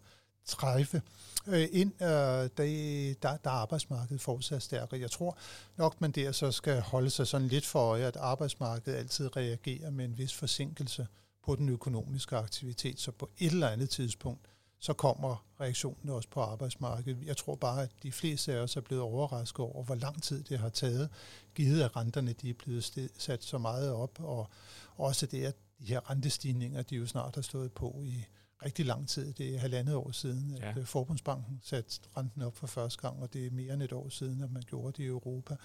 træffe 0.50 1.02
øh, 1.48 1.68
ind, 1.72 2.02
øh, 2.02 2.08
der, 2.08 3.16
der, 3.22 3.38
der 3.38 3.50
arbejdsmarkedet 3.50 4.22
fortsat 4.22 4.64
stærkere. 4.64 5.00
Jeg 5.00 5.12
tror 5.12 5.38
nok, 5.78 6.02
man 6.02 6.12
der 6.12 6.32
så 6.32 6.52
skal 6.52 6.82
holde 6.82 7.10
sig 7.10 7.28
sådan 7.28 7.48
lidt 7.48 7.66
for 7.66 7.80
øje, 7.80 8.04
at 8.04 8.16
arbejdsmarkedet 8.16 8.98
altid 8.98 9.38
reagerer 9.38 9.90
med 9.90 10.06
en 10.06 10.18
vis 10.18 10.34
forsinkelse 10.34 11.08
på 11.46 11.56
den 11.56 11.70
økonomiske 11.70 12.36
aktivitet, 12.36 13.00
så 13.00 13.12
på 13.12 13.30
et 13.38 13.52
eller 13.52 13.68
andet 13.68 13.90
tidspunkt, 13.90 14.42
så 14.80 14.94
kommer 14.94 15.46
reaktionen 15.60 16.10
også 16.10 16.30
på 16.30 16.42
arbejdsmarkedet. 16.42 17.18
Jeg 17.26 17.38
tror 17.38 17.56
bare, 17.56 17.84
at 17.84 17.92
de 18.04 18.12
fleste 18.12 18.54
af 18.54 18.58
os 18.58 18.78
er 18.78 18.82
blevet 18.82 19.04
overrasket 19.04 19.60
over, 19.60 19.84
hvor 19.84 19.96
lang 19.96 20.24
tid 20.24 20.44
det 20.44 20.60
har 20.60 20.70
taget, 20.70 21.10
givet 21.56 21.82
at 21.82 21.96
renterne 21.96 22.34
de 22.34 22.50
er 22.50 22.54
blevet 22.54 23.10
sat 23.18 23.44
så 23.44 23.58
meget 23.58 23.92
op, 23.92 24.20
og 24.20 24.50
også 24.98 25.26
det, 25.26 25.46
at 25.46 25.56
de 25.80 25.86
her 25.86 26.10
rentestigninger, 26.10 26.82
de 26.82 26.96
jo 26.96 27.08
snart 27.08 27.36
har 27.36 27.42
stået 27.42 27.72
på 27.72 28.02
i 28.06 28.26
rigtig 28.66 28.86
lang 28.86 29.10
tid. 29.10 29.34
Det 29.34 29.56
er 29.56 29.60
halvandet 29.60 29.96
år 29.96 30.12
siden, 30.12 30.58
at 30.62 30.78
øh, 30.78 30.86
Forbundsbanken 30.86 31.60
satte 31.64 32.00
renten 32.18 32.42
op 32.42 32.56
for 32.56 32.68
første 32.68 33.02
gang, 33.02 33.22
og 33.22 33.34
det 33.34 33.46
er 33.46 33.52
mere 33.52 33.74
end 33.74 33.84
et 33.84 33.94
år 33.94 34.10
siden, 34.10 34.44
at 34.44 34.52
man 34.52 34.64
gjorde 34.64 34.92
det 34.92 35.04
i 35.04 35.08
Europa. 35.08 35.56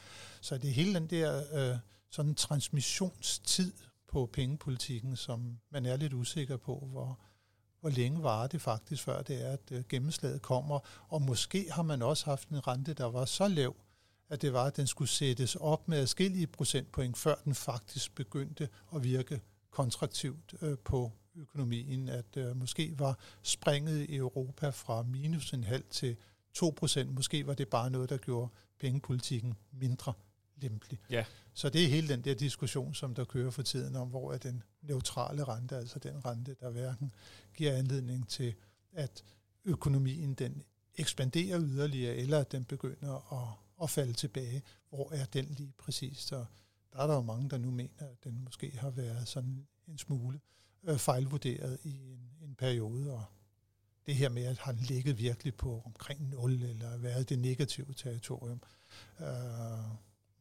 Så 0.41 0.59
det 0.59 0.71
er 0.71 0.75
hele 0.75 0.95
den 0.95 1.07
der 1.07 1.43
øh, 1.53 1.79
sådan 2.11 2.35
transmissionstid 2.35 3.73
på 4.09 4.31
pengepolitikken, 4.33 5.17
som 5.17 5.59
man 5.71 5.87
er 5.87 5.97
lidt 5.97 6.13
usikker 6.13 6.57
på, 6.57 6.89
hvor, 6.91 7.21
hvor 7.81 7.91
længe 7.91 8.23
var 8.23 8.47
det 8.47 8.63
faktisk, 8.63 9.03
før 9.03 9.23
det 9.23 9.47
er, 9.47 9.53
at 9.53 9.73
øh, 9.73 9.85
gennemslaget 9.89 10.43
kommer. 10.43 10.79
Og 11.09 11.23
måske 11.23 11.67
har 11.71 11.83
man 11.83 12.03
også 12.03 12.25
haft 12.25 12.49
en 12.49 12.67
rente, 12.67 12.95
der 12.95 13.05
var 13.05 13.25
så 13.25 13.49
lav, 13.49 13.77
at 14.29 14.43
det 14.43 14.53
var, 14.53 14.65
at 14.65 14.77
den 14.77 14.87
skulle 14.87 15.11
sættes 15.11 15.57
op 15.57 15.89
med 15.89 15.99
adskillige 15.99 16.47
procentpoint, 16.47 17.17
før 17.17 17.35
den 17.45 17.55
faktisk 17.55 18.15
begyndte 18.15 18.69
at 18.95 19.05
virke 19.05 19.41
kontraktivt 19.71 20.55
øh, 20.63 20.79
på 20.79 21.13
økonomien, 21.37 22.09
at 22.09 22.37
øh, 22.37 22.57
måske 22.57 22.99
var 22.99 23.19
springet 23.43 24.11
i 24.11 24.17
Europa 24.17 24.69
fra 24.69 25.03
minus 25.03 25.53
en 25.53 25.65
halv 25.65 25.85
til 25.91 26.17
2 26.55 26.75
procent. 26.77 27.15
Måske 27.15 27.47
var 27.47 27.55
det 27.55 27.69
bare 27.69 27.91
noget, 27.91 28.11
der 28.11 28.17
gjorde 28.17 28.49
pengepolitikken 28.81 29.55
mindre 29.73 30.13
lempelig. 30.57 30.99
Ja. 31.11 31.25
Så 31.55 31.69
det 31.69 31.85
er 31.85 31.89
hele 31.89 32.09
den 32.09 32.21
der 32.21 32.35
diskussion, 32.35 32.95
som 32.95 33.15
der 33.15 33.25
kører 33.25 33.51
for 33.51 33.63
tiden 33.63 33.97
om, 33.97 34.09
hvor 34.09 34.33
er 34.33 34.39
den 34.39 34.63
neutrale 34.83 35.45
rente, 35.45 35.77
altså 35.77 35.99
den 35.99 36.25
rente, 36.25 36.57
der 36.61 36.71
hverken 36.71 37.15
giver 37.57 37.73
anledning 37.73 38.29
til, 38.29 38.55
at 38.93 39.25
økonomien 39.65 40.35
den 40.35 40.63
ekspanderer 40.97 41.61
yderligere, 41.61 42.17
eller 42.17 42.41
at 42.41 42.53
den 42.53 42.65
begynder 42.65 43.33
at, 43.33 43.49
at 43.83 43.91
falde 43.91 44.13
tilbage. 44.13 44.63
Hvor 44.89 45.13
er 45.13 45.25
den 45.25 45.45
lige 45.45 45.73
præcis? 45.79 46.19
Så 46.19 46.45
der 46.93 46.99
er 46.99 47.07
der 47.07 47.15
jo 47.15 47.23
mange, 47.23 47.51
der 47.51 47.59
nu 47.59 47.71
mener, 47.71 47.91
at 47.99 48.25
den 48.25 48.45
måske 48.45 48.79
har 48.79 48.91
været 48.91 49.29
sådan 49.29 49.67
en 49.89 49.99
smule 49.99 50.41
øh, 50.87 50.99
fejlvurderet 50.99 51.79
i 51.85 51.91
en, 51.91 52.31
en 52.43 52.55
periode, 52.55 53.13
og 53.13 53.25
det 54.07 54.15
her 54.15 54.29
med, 54.29 54.45
at 54.45 54.59
han 54.59 54.77
ligget 54.77 55.19
virkelig 55.19 55.55
på 55.55 55.83
omkring 55.87 56.29
0, 56.31 56.63
eller 56.63 56.97
været 56.97 57.29
det 57.29 57.39
negative 57.39 57.95
territorium, 57.97 58.61
øh, 59.21 59.27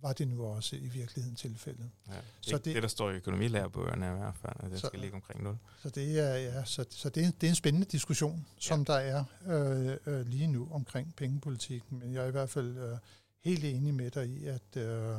var 0.04 0.14
det 0.14 0.28
nu 0.28 0.46
også 0.46 0.76
i 0.76 0.88
virkeligheden 0.88 1.36
tilfældet. 1.36 1.90
Ja, 2.08 2.14
det, 2.14 2.22
så 2.42 2.58
det, 2.58 2.76
det, 2.76 2.84
der 2.84 2.90
står 2.90 3.12
i 3.12 3.14
økonomilærebøgerne 3.14 4.06
i 4.06 4.18
hvert 4.18 4.36
fald, 4.36 4.56
at 4.60 4.72
det 4.72 4.80
så, 4.80 4.88
skal 4.88 5.00
ligge 5.00 5.16
omkring 5.16 5.44
0. 5.44 5.58
Så 5.82 5.90
det 5.90 6.20
er, 6.20 6.36
ja, 6.36 6.66
så, 6.66 6.86
så 6.90 7.10
det, 7.10 7.26
er, 7.26 7.32
det 7.32 7.48
er 7.48 7.52
en 7.52 7.56
spændende 7.56 7.88
diskussion, 7.88 8.46
som 8.58 8.80
ja. 8.80 8.94
der 8.94 9.00
er 9.00 9.24
øh, 9.46 9.98
øh, 10.06 10.26
lige 10.26 10.48
nu 10.48 10.68
omkring 10.72 11.16
pengepolitikken, 11.16 12.00
men 12.00 12.14
jeg 12.14 12.24
er 12.24 12.28
i 12.28 12.32
hvert 12.32 12.50
fald 12.50 12.78
øh, 12.78 12.98
helt 13.44 13.64
enig 13.64 13.94
med 13.94 14.12
dig 14.12 14.28
i, 14.28 14.46
at 14.46 14.78
øh, 14.78 15.16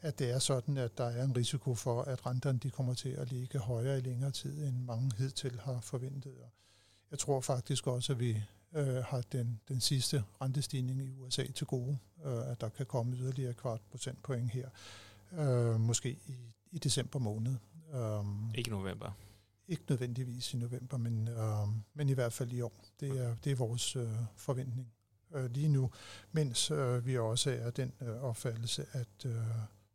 at 0.00 0.18
det 0.18 0.30
er 0.30 0.38
sådan, 0.38 0.76
at 0.76 0.98
der 0.98 1.04
er 1.04 1.24
en 1.24 1.36
risiko 1.36 1.74
for, 1.74 2.02
at 2.02 2.26
renterne 2.26 2.58
de 2.58 2.70
kommer 2.70 2.94
til 2.94 3.08
at 3.08 3.32
ligge 3.32 3.58
højere 3.58 3.98
i 3.98 4.00
længere 4.00 4.30
tid, 4.30 4.64
end 4.66 4.84
mange 4.84 5.10
hidtil 5.18 5.60
har 5.60 5.80
forventet. 5.80 6.32
Og 6.42 6.50
jeg 7.10 7.18
tror 7.18 7.40
faktisk 7.40 7.86
også, 7.86 8.12
at 8.12 8.20
vi 8.20 8.42
øh, 8.74 9.04
har 9.04 9.22
den, 9.32 9.60
den 9.68 9.80
sidste 9.80 10.24
rentestigning 10.40 11.02
i 11.02 11.10
USA 11.10 11.46
til 11.46 11.66
gode, 11.66 11.98
øh, 12.24 12.50
at 12.50 12.60
der 12.60 12.68
kan 12.68 12.86
komme 12.86 13.16
yderligere 13.16 13.54
kvart 13.54 13.80
procentpoint 13.90 14.50
her, 14.50 14.68
øh, 15.32 15.80
måske 15.80 16.10
i, 16.10 16.36
i 16.70 16.78
december 16.78 17.18
måned. 17.18 17.56
Um, 17.94 18.52
ikke 18.54 18.70
november? 18.70 19.10
Ikke 19.68 19.82
nødvendigvis 19.88 20.54
i 20.54 20.56
november, 20.56 20.96
men, 20.96 21.28
øh, 21.28 21.68
men 21.94 22.08
i 22.08 22.12
hvert 22.12 22.32
fald 22.32 22.52
i 22.52 22.60
år. 22.60 22.84
Det 23.00 23.20
er, 23.20 23.36
det 23.44 23.52
er 23.52 23.56
vores 23.56 23.96
øh, 23.96 24.08
forventning 24.36 24.92
øh, 25.34 25.50
lige 25.50 25.68
nu, 25.68 25.90
mens 26.32 26.70
øh, 26.70 27.06
vi 27.06 27.18
også 27.18 27.50
er 27.50 27.70
den 27.70 27.92
øh, 28.00 28.22
opfattelse, 28.22 28.86
at 28.92 29.24
øh, 29.26 29.32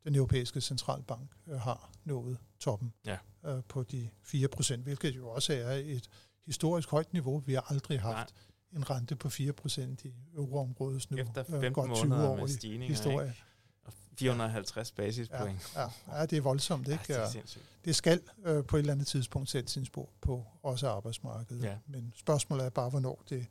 den 0.03 0.15
europæiske 0.15 0.62
centralbank 0.62 1.31
øh, 1.48 1.60
har 1.60 1.91
nået 2.03 2.38
toppen 2.60 2.93
ja. 3.05 3.17
øh, 3.46 3.63
på 3.67 3.84
de 3.84 4.10
4 4.24 4.48
procent, 4.48 4.84
hvilket 4.84 5.15
jo 5.15 5.29
også 5.29 5.53
er 5.53 5.72
et 5.72 6.10
historisk 6.46 6.89
højt 6.89 7.13
niveau. 7.13 7.39
Vi 7.39 7.53
har 7.53 7.72
aldrig 7.72 8.01
haft 8.01 8.34
Nej. 8.72 8.79
en 8.79 8.89
rente 8.89 9.15
på 9.15 9.29
4 9.29 9.53
procent 9.53 10.05
i 10.05 10.13
euroområdets 10.36 11.12
nu. 11.12 11.17
Efter 11.17 11.43
15 11.43 11.65
øh, 11.65 11.74
godt 11.74 11.96
20 11.96 12.15
år 12.15 12.36
med 12.36 12.48
stigninger, 12.48 12.96
historie. 12.96 13.27
Ikke? 13.27 13.43
450 14.17 14.91
basispoint. 14.91 15.74
Ja, 15.75 15.81
ja, 15.81 16.20
ja, 16.20 16.25
det 16.25 16.38
er 16.38 16.41
voldsomt. 16.41 16.88
Ikke? 16.88 17.03
Ja, 17.10 17.25
det, 17.25 17.36
er 17.36 17.60
det 17.86 17.96
skal 17.96 18.22
øh, 18.46 18.65
på 18.65 18.75
et 18.75 18.79
eller 18.79 18.93
andet 18.93 19.08
tidspunkt 19.08 19.50
sætte 19.50 19.72
sin 19.72 19.86
spor 19.86 20.10
på 20.22 20.46
også 20.63 20.89
arbejdsmarkedet. 20.89 21.63
Ja. 21.63 21.77
Men 21.88 22.13
spørgsmålet 22.15 22.65
er 22.65 22.70
bare, 22.70 22.89
hvornår 22.89 23.24
det, 23.29 23.48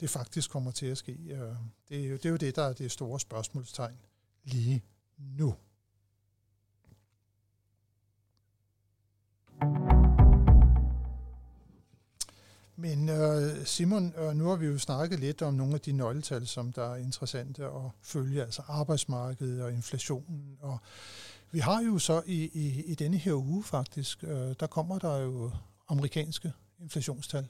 det 0.00 0.10
faktisk 0.10 0.50
kommer 0.50 0.70
til 0.70 0.86
at 0.86 0.98
ske. 0.98 1.12
Øh, 1.12 1.54
det, 1.88 2.04
er 2.04 2.08
jo, 2.08 2.16
det 2.16 2.26
er 2.26 2.30
jo 2.30 2.36
det, 2.36 2.56
der 2.56 2.62
er 2.62 2.72
det 2.72 2.90
store 2.92 3.20
spørgsmålstegn 3.20 3.98
lige 4.44 4.82
nu. 5.16 5.54
Men 12.76 13.08
øh, 13.08 13.64
Simon, 13.66 14.14
øh, 14.18 14.34
nu 14.34 14.48
har 14.48 14.56
vi 14.56 14.66
jo 14.66 14.78
snakket 14.78 15.20
lidt 15.20 15.42
om 15.42 15.54
nogle 15.54 15.74
af 15.74 15.80
de 15.80 15.92
nøgletal, 15.92 16.46
som 16.46 16.72
der 16.72 16.92
er 16.92 16.96
interessante 16.96 17.64
at 17.64 17.90
følge, 18.02 18.42
altså 18.42 18.62
arbejdsmarkedet 18.68 19.62
og 19.62 19.72
inflationen. 19.72 20.58
Og 20.60 20.78
vi 21.50 21.58
har 21.58 21.82
jo 21.82 21.98
så 21.98 22.22
i, 22.26 22.50
i, 22.52 22.82
i 22.84 22.94
denne 22.94 23.16
her 23.16 23.34
uge 23.34 23.64
faktisk, 23.64 24.24
øh, 24.24 24.54
der 24.60 24.66
kommer 24.66 24.98
der 24.98 25.16
jo 25.16 25.50
amerikanske 25.88 26.52
inflationstal. 26.78 27.46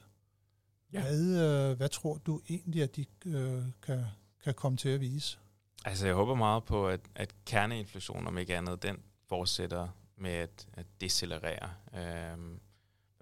Ja. 0.93 1.01
Hvad, 1.01 1.69
øh, 1.69 1.77
hvad 1.77 1.89
tror 1.89 2.17
du 2.17 2.41
egentlig, 2.49 2.83
at 2.83 2.95
de 2.95 3.05
øh, 3.25 3.63
kan, 3.81 4.05
kan 4.43 4.53
komme 4.53 4.77
til 4.77 4.89
at 4.89 5.01
vise. 5.01 5.37
Altså 5.85 6.05
jeg 6.05 6.15
håber 6.15 6.35
meget 6.35 6.63
på, 6.63 6.87
at, 6.87 6.99
at 7.15 7.35
kerneinflation, 7.45 8.27
om 8.27 8.37
ikke 8.37 8.57
andet, 8.57 8.83
den 8.83 8.97
fortsætter 9.29 9.87
med 10.17 10.31
at, 10.31 10.67
at 10.73 10.85
decelerere. 11.01 11.69
Øhm, 11.95 12.59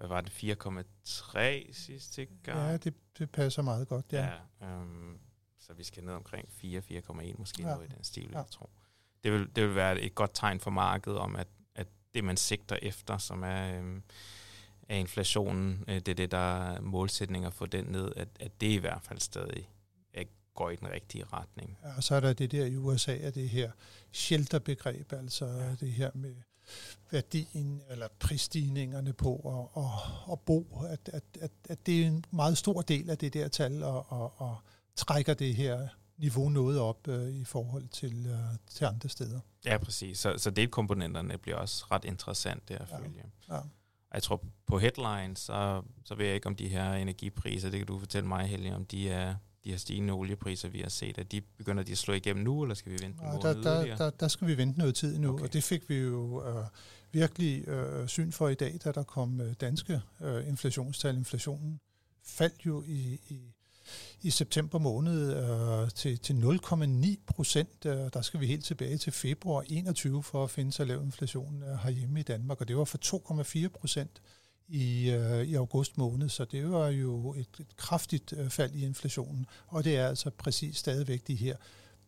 hvad 0.06 0.16
var 0.16 0.20
det, 0.20 0.30
4,3 0.30 1.72
sidste 1.72 2.26
gang? 2.42 2.58
Ja, 2.58 2.76
det, 2.76 2.94
det 3.18 3.30
passer 3.30 3.62
meget 3.62 3.88
godt, 3.88 4.06
ja. 4.12 4.30
ja 4.60 4.66
øhm, 4.66 5.18
så 5.58 5.72
vi 5.72 5.84
skal 5.84 6.04
ned 6.04 6.12
omkring 6.12 6.48
4-4,1 6.64 7.38
måske 7.38 7.62
ja. 7.62 7.68
noget 7.68 7.90
i 7.90 7.94
den 7.94 8.04
stil, 8.04 8.28
ja. 8.32 8.38
jeg 8.38 8.46
tror. 8.50 8.70
Det 9.24 9.32
vil, 9.32 9.56
det 9.56 9.64
vil 9.66 9.74
være 9.74 10.00
et 10.00 10.14
godt 10.14 10.30
tegn 10.34 10.60
for 10.60 10.70
markedet 10.70 11.18
om, 11.18 11.36
at, 11.36 11.48
at 11.74 11.86
det, 12.14 12.24
man 12.24 12.36
sigter 12.36 12.76
efter, 12.82 13.18
som 13.18 13.42
er, 13.42 13.78
øhm, 13.78 14.02
er 14.88 14.96
inflationen, 14.96 15.84
øh, 15.88 15.94
det 15.94 16.08
er 16.08 16.14
det, 16.14 16.30
der 16.30 16.72
er 16.72 16.80
målsætninger 16.80 17.50
for 17.50 17.66
den 17.66 17.84
ned, 17.84 18.12
at, 18.16 18.28
at 18.40 18.60
det 18.60 18.68
i 18.68 18.76
hvert 18.76 19.02
fald 19.02 19.18
stadig 19.18 19.70
går 20.54 20.70
i 20.70 20.76
den 20.76 20.90
rigtige 20.90 21.24
retning. 21.24 21.78
Ja, 21.82 21.96
og 21.96 22.02
så 22.02 22.14
er 22.14 22.20
der 22.20 22.32
det 22.32 22.52
der 22.52 22.66
i 22.66 22.76
USA, 22.76 23.12
at 23.12 23.34
det 23.34 23.48
her 23.48 23.70
shelterbegreb, 24.12 25.12
altså 25.12 25.46
ja. 25.46 25.74
det 25.74 25.92
her 25.92 26.10
med 26.14 26.34
værdien 27.10 27.82
eller 27.90 28.08
prisstigningerne 28.18 29.12
på 29.12 29.36
at, 29.76 29.82
at, 29.82 29.90
at 30.32 30.40
bo, 30.40 30.84
at, 30.90 31.10
at, 31.12 31.24
at, 31.40 31.50
at 31.68 31.86
det 31.86 32.02
er 32.02 32.06
en 32.06 32.24
meget 32.30 32.58
stor 32.58 32.82
del 32.82 33.10
af 33.10 33.18
det 33.18 33.34
der 33.34 33.48
tal, 33.48 33.82
og, 33.82 34.12
og, 34.12 34.32
og 34.36 34.56
trækker 34.96 35.34
det 35.34 35.54
her 35.54 35.88
niveau 36.18 36.48
noget 36.48 36.80
op 36.80 37.08
uh, 37.08 37.28
i 37.28 37.44
forhold 37.44 37.88
til, 37.88 38.26
uh, 38.30 38.58
til 38.70 38.84
andre 38.84 39.08
steder. 39.08 39.40
Ja, 39.64 39.78
præcis. 39.78 40.18
Så, 40.18 40.38
så 40.38 40.50
delkomponenterne 40.50 41.38
bliver 41.38 41.56
også 41.56 41.84
ret 41.90 42.04
interessant 42.04 42.68
der 42.68 42.78
at 42.78 42.90
ja. 42.90 42.98
følge. 42.98 43.24
Ja. 43.48 43.60
Jeg 44.14 44.22
tror 44.22 44.44
på 44.66 44.78
headlines, 44.78 45.38
så, 45.38 45.82
så 46.04 46.14
ved 46.14 46.26
jeg 46.26 46.34
ikke 46.34 46.46
om 46.46 46.56
de 46.56 46.68
her 46.68 46.92
energipriser, 46.92 47.70
det 47.70 47.78
kan 47.78 47.86
du 47.86 47.98
fortælle 47.98 48.28
mig, 48.28 48.46
Helge, 48.46 48.74
om 48.74 48.84
de 48.84 49.10
er 49.10 49.34
de 49.64 49.70
her 49.70 49.76
stigende 49.76 50.12
oliepriser, 50.12 50.68
vi 50.68 50.80
har 50.80 50.88
set, 50.88 51.18
at 51.18 51.32
de 51.32 51.40
begynder 51.40 51.82
de 51.82 51.92
at 51.92 51.98
slå 51.98 52.14
igennem 52.14 52.44
nu, 52.44 52.62
eller 52.62 52.74
skal 52.74 52.92
vi 52.92 52.98
vente 53.02 53.24
ja, 53.24 53.30
der, 53.32 53.62
der, 53.62 53.96
der, 53.96 54.10
der 54.10 54.28
skal 54.28 54.48
vi 54.48 54.56
vente 54.56 54.78
noget 54.78 54.94
tid 54.94 55.18
nu, 55.18 55.32
okay. 55.32 55.44
og 55.44 55.52
det 55.52 55.64
fik 55.64 55.88
vi 55.88 55.96
jo 55.96 56.46
øh, 56.46 56.64
virkelig 57.12 57.68
øh, 57.68 58.08
syn 58.08 58.32
for 58.32 58.48
i 58.48 58.54
dag, 58.54 58.78
da 58.84 58.92
der 58.92 59.02
kom 59.02 59.40
øh, 59.40 59.54
danske 59.60 60.00
øh, 60.20 60.48
inflationstal. 60.48 61.16
Inflationen 61.16 61.80
faldt 62.24 62.66
jo 62.66 62.84
i, 62.86 63.20
i, 63.28 63.54
i 64.22 64.30
september 64.30 64.78
måned 64.78 65.36
øh, 65.36 65.90
til, 65.90 66.18
til 66.18 66.32
0,9 66.32 67.16
procent. 67.26 67.86
Øh, 67.86 68.10
der 68.12 68.22
skal 68.22 68.40
vi 68.40 68.46
helt 68.46 68.64
tilbage 68.64 68.98
til 68.98 69.12
februar 69.12 69.64
21 69.68 70.22
for 70.22 70.44
at 70.44 70.50
finde 70.50 70.72
så 70.72 70.84
lav 70.84 71.02
inflation 71.02 71.62
øh, 71.62 71.78
herhjemme 71.78 72.20
i 72.20 72.22
Danmark, 72.22 72.60
og 72.60 72.68
det 72.68 72.76
var 72.76 72.84
for 72.84 72.98
2,4 73.64 73.68
procent 73.68 74.22
i, 74.68 75.10
øh, 75.10 75.44
i 75.44 75.54
august 75.54 75.98
måned, 75.98 76.28
så 76.28 76.44
det 76.44 76.70
var 76.70 76.88
jo 76.88 77.34
et, 77.34 77.48
et 77.60 77.76
kraftigt 77.76 78.32
øh, 78.32 78.50
fald 78.50 78.74
i 78.74 78.84
inflationen, 78.84 79.46
og 79.66 79.84
det 79.84 79.96
er 79.96 80.08
altså 80.08 80.30
præcis 80.30 80.76
stadigvæk 80.76 81.26
de 81.26 81.34
her 81.34 81.56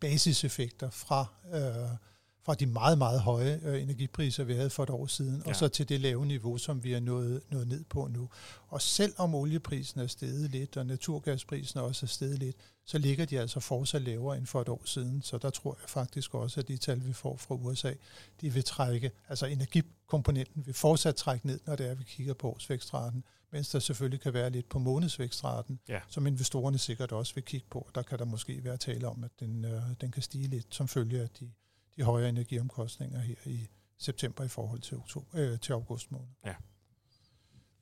basiseffekter 0.00 0.90
fra, 0.90 1.26
øh, 1.54 1.98
fra 2.44 2.54
de 2.54 2.66
meget, 2.66 2.98
meget 2.98 3.20
høje 3.20 3.60
øh, 3.64 3.82
energipriser, 3.82 4.44
vi 4.44 4.54
havde 4.54 4.70
for 4.70 4.82
et 4.82 4.90
år 4.90 5.06
siden, 5.06 5.42
ja. 5.44 5.50
og 5.50 5.56
så 5.56 5.68
til 5.68 5.88
det 5.88 6.00
lave 6.00 6.26
niveau, 6.26 6.58
som 6.58 6.84
vi 6.84 6.92
er 6.92 7.00
nået, 7.00 7.42
nået 7.50 7.68
ned 7.68 7.84
på 7.84 8.06
nu. 8.06 8.28
Og 8.68 8.82
selvom 8.82 9.34
olieprisen 9.34 10.00
er 10.00 10.06
steget 10.06 10.50
lidt, 10.50 10.76
og 10.76 10.86
naturgasprisen 10.86 11.80
også 11.80 12.06
er 12.06 12.08
steget 12.08 12.38
lidt, 12.38 12.56
så 12.86 12.98
ligger 12.98 13.24
de 13.24 13.40
altså 13.40 13.60
fortsat 13.60 14.02
lavere 14.02 14.38
end 14.38 14.46
for 14.46 14.60
et 14.60 14.68
år 14.68 14.82
siden. 14.84 15.22
Så 15.22 15.38
der 15.38 15.50
tror 15.50 15.78
jeg 15.82 15.88
faktisk 15.88 16.34
også, 16.34 16.60
at 16.60 16.68
de 16.68 16.76
tal, 16.76 17.06
vi 17.06 17.12
får 17.12 17.36
fra 17.36 17.54
USA, 17.54 17.92
de 18.40 18.52
vil 18.52 18.64
trække, 18.64 19.10
altså 19.28 19.46
energikomponenten 19.46 20.66
vil 20.66 20.74
fortsat 20.74 21.16
trække 21.16 21.46
ned, 21.46 21.60
når 21.66 21.76
det 21.76 21.86
er, 21.86 21.90
at 21.90 21.98
vi 21.98 22.04
kigger 22.04 22.34
på 22.34 22.48
årsvækstraten, 22.50 23.24
mens 23.50 23.68
der 23.68 23.78
selvfølgelig 23.78 24.20
kan 24.20 24.34
være 24.34 24.50
lidt 24.50 24.68
på 24.68 24.78
månedsvækstraten, 24.78 25.80
ja. 25.88 26.00
som 26.08 26.26
investorerne 26.26 26.78
sikkert 26.78 27.12
også 27.12 27.34
vil 27.34 27.44
kigge 27.44 27.66
på. 27.70 27.90
Der 27.94 28.02
kan 28.02 28.18
der 28.18 28.24
måske 28.24 28.64
være 28.64 28.76
tale 28.76 29.08
om, 29.08 29.24
at 29.24 29.30
den, 29.40 29.64
øh, 29.64 29.82
den 30.00 30.10
kan 30.10 30.22
stige 30.22 30.48
lidt 30.48 30.74
som 30.74 30.88
følge 30.88 31.20
af 31.20 31.28
de, 31.30 31.52
de 31.96 32.02
højere 32.02 32.28
energiomkostninger 32.28 33.20
her 33.20 33.34
i 33.44 33.68
september 33.98 34.44
i 34.44 34.48
forhold 34.48 34.80
til, 34.80 34.96
oktober, 34.96 35.26
øh, 35.34 35.58
til 35.60 35.72
august 35.72 36.12
måned. 36.12 36.28
Ja. 36.46 36.54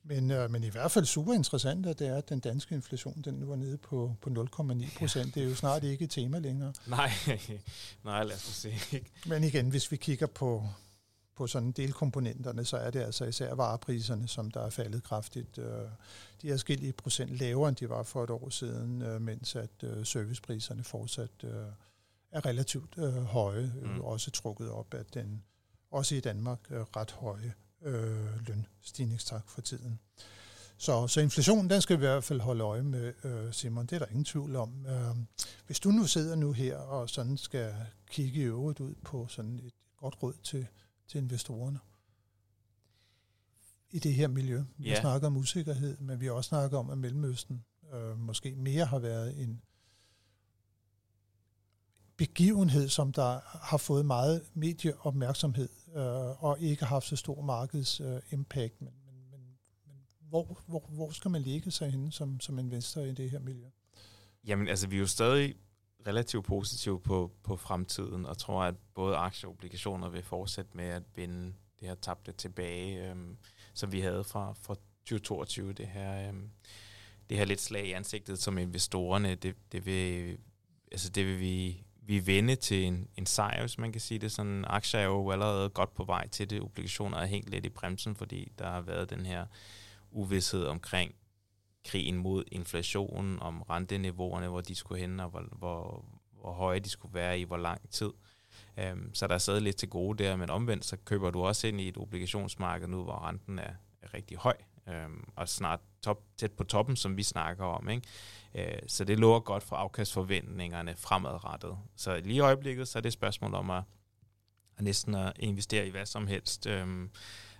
Men, 0.07 0.31
øh, 0.31 0.51
men 0.51 0.63
i 0.63 0.69
hvert 0.69 0.91
fald 0.91 1.05
super 1.05 1.33
interessant, 1.33 1.85
at 1.85 1.99
det 1.99 2.07
er, 2.07 2.17
at 2.17 2.29
den 2.29 2.39
danske 2.39 2.75
inflation 2.75 3.21
den 3.21 3.33
nu 3.33 3.51
er 3.51 3.55
nede 3.55 3.77
på, 3.77 4.15
på 4.21 4.29
0,9 4.29 4.99
procent. 4.99 5.35
Ja. 5.35 5.39
Det 5.39 5.45
er 5.45 5.49
jo 5.49 5.55
snart 5.55 5.83
ikke 5.83 6.03
et 6.03 6.09
tema 6.09 6.39
længere. 6.39 6.73
Nej, 6.87 7.11
nej 8.03 8.23
lad 8.23 8.35
os 8.35 8.41
se. 8.41 8.73
men 9.25 9.43
igen, 9.43 9.69
hvis 9.69 9.91
vi 9.91 9.97
kigger 9.97 10.27
på, 10.27 10.63
på 11.35 11.47
sådan 11.47 11.71
delkomponenterne, 11.71 12.65
så 12.65 12.77
er 12.77 12.91
det 12.91 12.99
altså 12.99 13.25
især 13.25 13.53
varepriserne, 13.53 14.27
som 14.27 14.51
der 14.51 14.61
er 14.61 14.69
faldet 14.69 15.03
kraftigt. 15.03 15.57
Øh, 15.57 15.65
de 16.41 16.51
er 16.51 16.57
skille 16.57 16.93
procent 16.93 17.37
lavere, 17.37 17.69
end 17.69 17.77
de 17.77 17.89
var 17.89 18.03
for 18.03 18.23
et 18.23 18.29
år 18.29 18.49
siden, 18.49 19.01
øh, 19.01 19.21
mens 19.21 19.55
at 19.55 19.83
øh, 19.83 20.05
servicepriserne 20.05 20.83
fortsat 20.83 21.43
er 22.31 22.45
relativt 22.45 22.95
høje, 23.25 23.73
mm. 23.81 24.01
også 24.01 24.31
trukket 24.31 24.69
op 24.69 24.93
af 24.93 25.05
den, 25.05 25.43
også 25.91 26.15
i 26.15 26.19
Danmark, 26.19 26.59
ret 26.69 27.11
høje 27.11 27.53
øh, 27.85 28.47
lønstigningstakt 28.47 29.51
for 29.51 29.61
tiden. 29.61 29.99
Så, 30.77 31.07
så 31.07 31.21
inflationen, 31.21 31.69
den 31.69 31.81
skal 31.81 31.99
vi 31.99 32.05
i 32.05 32.07
hvert 32.07 32.23
fald 32.23 32.39
holde 32.39 32.63
øje 32.63 32.83
med, 32.83 33.13
øh, 33.23 33.53
Simon. 33.53 33.85
Det 33.85 33.95
er 33.95 33.99
der 33.99 34.05
ingen 34.05 34.25
tvivl 34.25 34.55
om. 34.55 34.85
Øh, 34.85 35.15
hvis 35.65 35.79
du 35.79 35.89
nu 35.89 36.05
sidder 36.07 36.35
nu 36.35 36.51
her 36.51 36.77
og 36.77 37.09
sådan 37.09 37.37
skal 37.37 37.73
kigge 38.09 38.41
i 38.41 38.43
øvrigt 38.43 38.79
ud 38.79 38.95
på 39.03 39.27
sådan 39.27 39.59
et 39.59 39.73
godt 39.97 40.23
råd 40.23 40.33
til, 40.43 40.67
til 41.07 41.17
investorerne 41.17 41.79
i 43.91 43.99
det 43.99 44.13
her 44.13 44.27
miljø. 44.27 44.63
Vi 44.77 44.89
yeah. 44.89 45.01
snakker 45.01 45.27
om 45.27 45.37
usikkerhed, 45.37 45.97
men 45.97 46.19
vi 46.19 46.25
har 46.25 46.33
også 46.33 46.47
snakket 46.47 46.79
om, 46.79 46.89
at 46.89 46.97
Mellemøsten 46.97 47.63
øh, 47.93 48.19
måske 48.19 48.55
mere 48.55 48.85
har 48.85 48.99
været 48.99 49.41
en 49.41 49.61
begivenhed, 52.17 52.89
som 52.89 53.11
der 53.11 53.39
har 53.43 53.77
fået 53.77 54.05
meget 54.05 54.41
medieopmærksomhed 54.53 55.69
øh, 55.95 56.43
og 56.43 56.59
ikke 56.59 56.83
har 56.83 56.95
haft 56.95 57.07
så 57.07 57.15
stor 57.15 57.41
markeds 57.41 58.01
øh, 58.01 58.21
impact. 58.31 58.81
Men, 58.81 58.93
men, 59.05 59.15
men, 59.31 59.39
men 59.87 59.95
hvor, 60.19 60.59
hvor, 60.67 60.85
hvor 60.89 61.09
skal 61.09 61.31
man 61.31 61.41
ligge 61.41 61.71
sig 61.71 61.91
henne 61.91 62.11
som, 62.11 62.39
som 62.39 62.59
investor 62.59 63.01
i 63.01 63.13
det 63.13 63.31
her 63.31 63.39
miljø? 63.39 63.69
Jamen 64.47 64.67
altså, 64.67 64.87
vi 64.87 64.95
er 64.95 64.99
jo 64.99 65.07
stadig 65.07 65.55
relativt 66.07 66.45
positive 66.45 66.99
på, 66.99 67.31
på 67.43 67.55
fremtiden, 67.55 68.25
og 68.25 68.37
tror, 68.37 68.63
at 68.63 68.75
både 68.93 69.15
aktier 69.15 69.47
og 69.47 69.53
obligationer 69.53 70.09
vil 70.09 70.23
fortsætte 70.23 70.71
med 70.73 70.85
at 70.85 71.03
vinde 71.15 71.53
det 71.79 71.87
her 71.87 71.95
tabte 71.95 72.31
tilbage, 72.31 73.09
øhm, 73.09 73.37
som 73.73 73.91
vi 73.91 73.99
havde 73.99 74.23
fra, 74.23 74.53
fra 74.61 74.75
2022. 74.99 75.73
Det 75.73 75.87
her, 75.87 76.29
øhm, 76.29 76.49
det 77.29 77.37
her 77.37 77.45
lidt 77.45 77.61
slag 77.61 77.85
i 77.85 77.91
ansigtet 77.91 78.39
som 78.39 78.57
investorerne, 78.57 79.35
det, 79.35 79.55
det, 79.71 79.85
vil, 79.85 80.37
altså 80.91 81.09
det 81.09 81.25
vil 81.25 81.39
vi 81.39 81.84
vi 82.07 82.27
vende 82.27 82.55
til 82.55 82.83
en, 82.83 83.07
en 83.17 83.25
sejr, 83.25 83.59
hvis 83.59 83.77
man 83.77 83.91
kan 83.91 84.01
sige 84.01 84.19
det 84.19 84.31
sådan. 84.31 84.65
Aktier 84.67 84.99
er 84.99 85.05
jo 85.05 85.31
allerede 85.31 85.69
godt 85.69 85.93
på 85.93 86.03
vej 86.03 86.27
til 86.27 86.49
det. 86.49 86.61
Obligationer 86.61 87.17
er 87.17 87.25
hængt 87.25 87.49
lidt 87.49 87.65
i 87.65 87.69
bremsen, 87.69 88.15
fordi 88.15 88.51
der 88.59 88.69
har 88.69 88.81
været 88.81 89.09
den 89.09 89.25
her 89.25 89.45
uvidshed 90.11 90.65
omkring 90.65 91.15
krigen 91.85 92.17
mod 92.17 92.43
inflationen, 92.51 93.41
om 93.41 93.61
renteniveauerne, 93.61 94.47
hvor 94.47 94.61
de 94.61 94.75
skulle 94.75 95.01
hen, 95.01 95.19
og 95.19 95.29
hvor, 95.29 95.41
hvor, 95.51 96.05
hvor 96.41 96.51
høje 96.51 96.79
de 96.79 96.89
skulle 96.89 97.13
være 97.13 97.39
i 97.39 97.43
hvor 97.43 97.57
lang 97.57 97.89
tid. 97.89 98.11
Um, 98.91 99.13
så 99.13 99.27
der 99.27 99.33
er 99.33 99.37
stadig 99.37 99.61
lidt 99.61 99.75
til 99.75 99.89
gode 99.89 100.23
der, 100.23 100.35
men 100.35 100.49
omvendt 100.49 100.85
så 100.85 100.97
køber 101.05 101.29
du 101.29 101.43
også 101.43 101.67
ind 101.67 101.81
i 101.81 101.87
et 101.87 101.97
obligationsmarked 101.97 102.87
nu, 102.87 103.03
hvor 103.03 103.27
renten 103.27 103.59
er, 103.59 103.73
er 104.01 104.13
rigtig 104.13 104.37
høj, 104.37 104.55
øh, 104.89 105.09
og 105.35 105.49
snart 105.49 105.79
top, 106.01 106.23
tæt 106.37 106.51
på 106.51 106.63
toppen, 106.63 106.95
som 106.95 107.17
vi 107.17 107.23
snakker 107.23 107.65
om. 107.65 107.89
Ikke? 107.89 108.07
Øh, 108.55 108.79
så 108.87 109.03
det 109.03 109.19
lover 109.19 109.39
godt 109.39 109.63
for 109.63 109.75
afkastforventningerne 109.75 110.95
fremadrettet. 110.95 111.77
Så 111.95 112.19
lige 112.19 112.35
i 112.35 112.39
øjeblikket, 112.39 112.87
så 112.87 112.99
er 112.99 113.01
det 113.01 113.07
et 113.07 113.13
spørgsmål 113.13 113.53
om 113.53 113.69
at, 113.69 113.83
at 114.77 114.83
næsten 114.83 115.15
at 115.15 115.33
investere 115.39 115.87
i 115.87 115.89
hvad 115.89 116.05
som 116.05 116.27
helst, 116.27 116.67
øhm, 116.67 117.11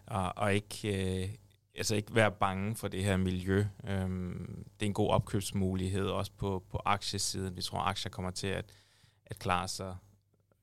og, 0.06 0.34
og 0.38 0.54
ikke, 0.54 1.24
øh, 1.24 1.30
altså 1.76 1.96
ikke 1.96 2.16
være 2.16 2.32
bange 2.32 2.76
for 2.76 2.88
det 2.88 3.04
her 3.04 3.18
miljø. 3.18 3.66
Øhm, 3.88 4.66
det 4.80 4.86
er 4.86 4.90
en 4.90 4.94
god 4.94 5.10
opkøbsmulighed, 5.10 6.08
også 6.08 6.32
på, 6.38 6.64
på 6.70 6.82
aktiesiden. 6.86 7.56
Vi 7.56 7.62
tror, 7.62 7.80
at 7.80 7.90
aktier 7.90 8.10
kommer 8.10 8.32
til 8.32 8.48
at, 8.48 8.66
at 9.26 9.40
klare 9.40 9.68
sig 9.68 9.96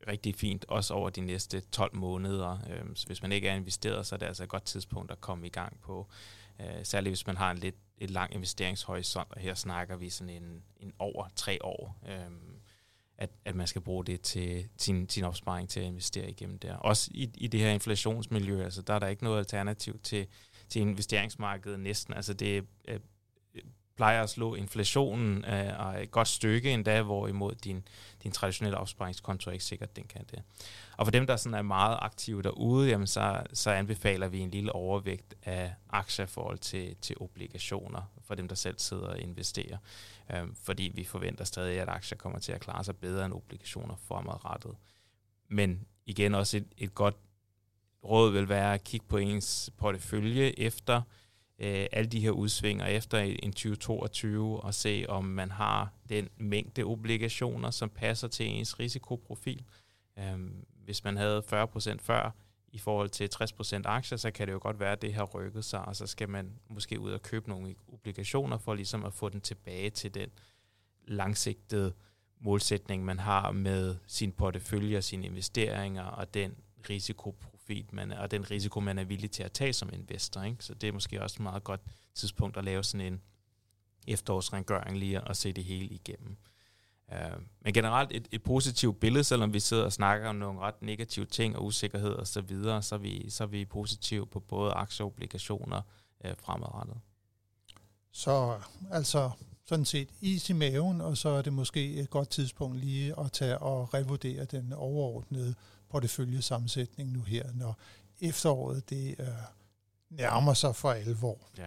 rigtig 0.09 0.35
fint, 0.35 0.65
også 0.69 0.95
over 0.95 1.11
de 1.11 1.21
næste 1.21 1.61
12 1.61 1.97
måneder. 1.97 2.59
Øhm, 2.71 2.97
så 2.97 3.07
hvis 3.07 3.23
man 3.23 3.33
ikke 3.33 3.49
er 3.49 3.55
investeret, 3.55 4.07
så 4.07 4.15
er 4.15 4.19
det 4.19 4.27
altså 4.27 4.43
et 4.43 4.49
godt 4.49 4.65
tidspunkt 4.65 5.11
at 5.11 5.21
komme 5.21 5.47
i 5.47 5.51
gang 5.51 5.81
på. 5.81 6.09
Øh, 6.61 6.85
særligt 6.85 7.11
hvis 7.11 7.27
man 7.27 7.37
har 7.37 7.51
en 7.51 7.59
lidt 7.59 7.77
et 7.99 8.11
lang 8.11 8.35
investeringshorisont, 8.35 9.29
og 9.31 9.41
her 9.41 9.55
snakker 9.55 9.97
vi 9.97 10.11
sådan 10.11 10.43
en, 10.43 10.63
en 10.77 10.93
over 10.99 11.29
tre 11.37 11.65
år, 11.65 11.99
øh, 12.09 12.31
at, 13.19 13.31
at 13.45 13.55
man 13.55 13.67
skal 13.67 13.83
bruge 13.83 14.05
det 14.05 14.21
til 14.21 14.69
sin, 14.77 15.09
sin 15.09 15.25
opsparing 15.25 15.69
til 15.69 15.81
at 15.81 15.87
investere 15.87 16.31
igennem 16.31 16.59
der. 16.59 16.77
Også 16.77 17.11
i, 17.15 17.31
i 17.35 17.47
det 17.47 17.61
her 17.61 17.71
inflationsmiljø, 17.71 18.65
altså 18.65 18.83
der 18.83 18.95
er 18.95 18.99
der 18.99 19.07
ikke 19.07 19.25
noget 19.25 19.39
alternativ 19.39 20.01
til, 20.03 20.27
til 20.69 20.83
investeringsmarkedet 20.83 21.81
næsten. 21.81 22.15
Altså 22.15 22.35
det 22.35 22.67
øh, 22.89 23.01
plejer 24.03 24.23
at 24.23 24.31
slå 24.31 24.55
inflationen 24.55 25.45
øh, 25.45 25.87
og 25.87 26.03
et 26.03 26.11
godt 26.11 26.29
stykke 26.29 26.71
endda, 26.71 27.03
hvorimod 27.03 27.55
din, 27.55 27.89
din 28.23 28.33
traditionelle 28.33 28.79
opsparingskonto 28.79 29.51
er 29.51 29.53
ikke 29.53 29.65
sikkert, 29.65 29.97
den 29.97 30.05
kan 30.05 30.25
det. 30.31 30.43
Og 30.97 31.07
for 31.07 31.11
dem, 31.11 31.27
der 31.27 31.37
sådan 31.37 31.59
er 31.59 31.63
meget 31.63 31.99
aktive 32.01 32.43
derude, 32.43 32.89
jamen 32.89 33.07
så, 33.07 33.43
så 33.53 33.71
anbefaler 33.71 34.29
vi 34.29 34.39
en 34.39 34.51
lille 34.51 34.73
overvægt 34.73 35.35
af 35.43 35.75
aktier 35.91 36.25
i 36.25 36.29
forhold 36.29 36.59
til, 36.59 36.97
til 36.97 37.17
obligationer. 37.21 38.03
for 38.23 38.35
dem, 38.35 38.49
der 38.49 38.55
selv 38.55 38.79
sidder 38.79 39.07
og 39.07 39.21
investerer. 39.21 39.79
Øh, 40.35 40.43
fordi 40.63 40.93
vi 40.95 41.05
forventer 41.05 41.45
stadig, 41.45 41.81
at 41.81 41.89
aktier 41.89 42.19
kommer 42.19 42.39
til 42.39 42.53
at 42.53 42.61
klare 42.61 42.85
sig 42.85 42.97
bedre 42.97 43.25
end 43.25 43.35
obligationer 43.35 43.95
fremadrettet. 44.09 44.77
Men 45.49 45.87
igen 46.07 46.35
også 46.35 46.57
et, 46.57 46.67
et 46.79 46.95
godt 46.95 47.17
råd 48.05 48.33
vil 48.33 48.49
være 48.49 48.75
at 48.75 48.85
kigge 48.85 49.07
på 49.09 49.17
ens 49.17 49.71
portefølje 49.77 50.59
efter 50.59 51.03
øh, 51.63 51.87
alle 51.93 52.11
de 52.11 52.21
her 52.21 52.31
udsvinger 52.31 52.87
efter 52.87 53.19
en 53.19 53.53
2022 53.53 54.61
og 54.61 54.75
se, 54.75 55.05
om 55.09 55.25
man 55.25 55.51
har 55.51 55.93
den 56.09 56.29
mængde 56.37 56.83
obligationer, 56.83 57.71
som 57.71 57.91
passer 57.91 58.29
til 58.29 58.47
ens 58.47 58.81
risikoprofil. 58.81 59.65
Øh, 60.19 60.39
hvis 60.85 61.05
man 61.05 61.17
havde 61.17 61.43
40% 61.53 61.97
før 62.01 62.31
i 62.73 62.79
forhold 62.79 63.09
til 63.09 63.29
60% 63.35 63.83
aktier, 63.85 64.19
så 64.19 64.31
kan 64.31 64.47
det 64.47 64.53
jo 64.53 64.59
godt 64.63 64.81
være, 64.81 64.93
at 64.93 65.03
det 65.03 65.15
har 65.15 65.25
rykket 65.25 65.65
sig, 65.65 65.85
og 65.85 65.97
så 65.97 66.07
skal 66.07 66.29
man 66.29 66.53
måske 66.69 67.01
ud 67.01 67.11
og 67.11 67.23
købe 67.23 67.49
nogle 67.49 67.75
obligationer 67.93 68.59
for 68.59 68.75
ligesom 68.75 69.05
at 69.05 69.13
få 69.13 69.29
den 69.29 69.41
tilbage 69.41 69.91
til 69.91 70.15
den 70.15 70.29
langsigtede 71.05 71.93
målsætning, 72.41 73.05
man 73.05 73.19
har 73.19 73.53
med 73.53 73.97
sin 74.07 74.33
portefølje 74.33 74.97
og 74.97 75.05
sine 75.05 75.27
investeringer 75.27 76.05
og 76.05 76.35
den 76.35 76.57
risikoprofil, 77.71 77.95
man 77.95 78.13
er, 78.13 78.19
og 78.19 78.31
den 78.31 78.51
risiko, 78.51 78.81
man 78.81 78.99
er 78.99 79.05
villig 79.05 79.31
til 79.31 79.43
at 79.43 79.53
tage 79.53 79.73
som 79.73 79.91
investor. 79.93 80.43
Ikke? 80.43 80.65
Så 80.65 80.75
det 80.75 80.89
er 80.89 80.93
måske 80.93 81.23
også 81.23 81.37
et 81.37 81.43
meget 81.43 81.65
godt 81.65 81.81
tidspunkt 82.15 82.57
at 82.57 82.65
lave 82.65 82.85
sådan 82.85 83.13
en 83.13 83.21
efterårsrengøring 84.07 84.99
lige 84.99 85.21
og 85.21 85.37
se 85.37 85.53
det 85.53 85.65
hele 85.65 85.87
igennem. 85.87 86.37
Uh, 87.09 87.43
men 87.61 87.75
generelt 87.75 88.13
et, 88.13 88.29
et 88.33 88.43
positivt 88.43 89.01
billede, 89.01 89.25
selvom 89.25 89.53
vi 89.53 89.61
sidder 89.61 89.85
og 89.85 89.93
snakker 89.93 90.29
om 90.29 90.37
nogle 90.37 90.61
ret 90.61 90.83
negative 90.83 91.27
ting 91.27 91.57
og 91.57 91.65
usikkerhed 91.65 92.13
og 92.13 92.27
så 92.27 92.41
videre, 92.41 92.83
så 92.83 92.95
er 92.95 92.99
vi, 92.99 93.31
så 93.31 93.45
er 93.45 93.49
vi 93.49 93.65
positive 93.65 94.27
på 94.27 94.41
både 94.41 94.73
aktier 94.73 95.05
og 95.05 95.13
obligationer 95.13 95.83
uh, 96.25 96.31
fremadrettet. 96.39 96.97
Så 98.13 98.61
altså 98.91 99.31
sådan 99.65 99.85
set 99.85 100.09
is 100.21 100.51
i 100.51 100.53
maven, 100.53 101.01
og 101.01 101.17
så 101.17 101.29
er 101.29 101.43
det 101.43 101.53
måske 101.53 101.95
et 101.95 102.11
godt 102.11 102.29
tidspunkt 102.29 102.77
lige 102.77 103.21
at 103.21 103.33
tage 103.33 103.59
og 103.59 103.95
revurdere 103.95 104.45
den 104.45 104.73
overordnede 104.73 105.55
porteføljesammensætning 105.93 107.11
nu 107.13 107.23
her, 107.23 107.53
når 107.55 107.79
efteråret 108.21 108.91
det 108.91 109.17
uh, 109.19 109.27
nærmer 110.11 110.55
sig 110.55 110.77
for 110.77 110.91
alvor. 110.91 111.39
Ja. 111.59 111.67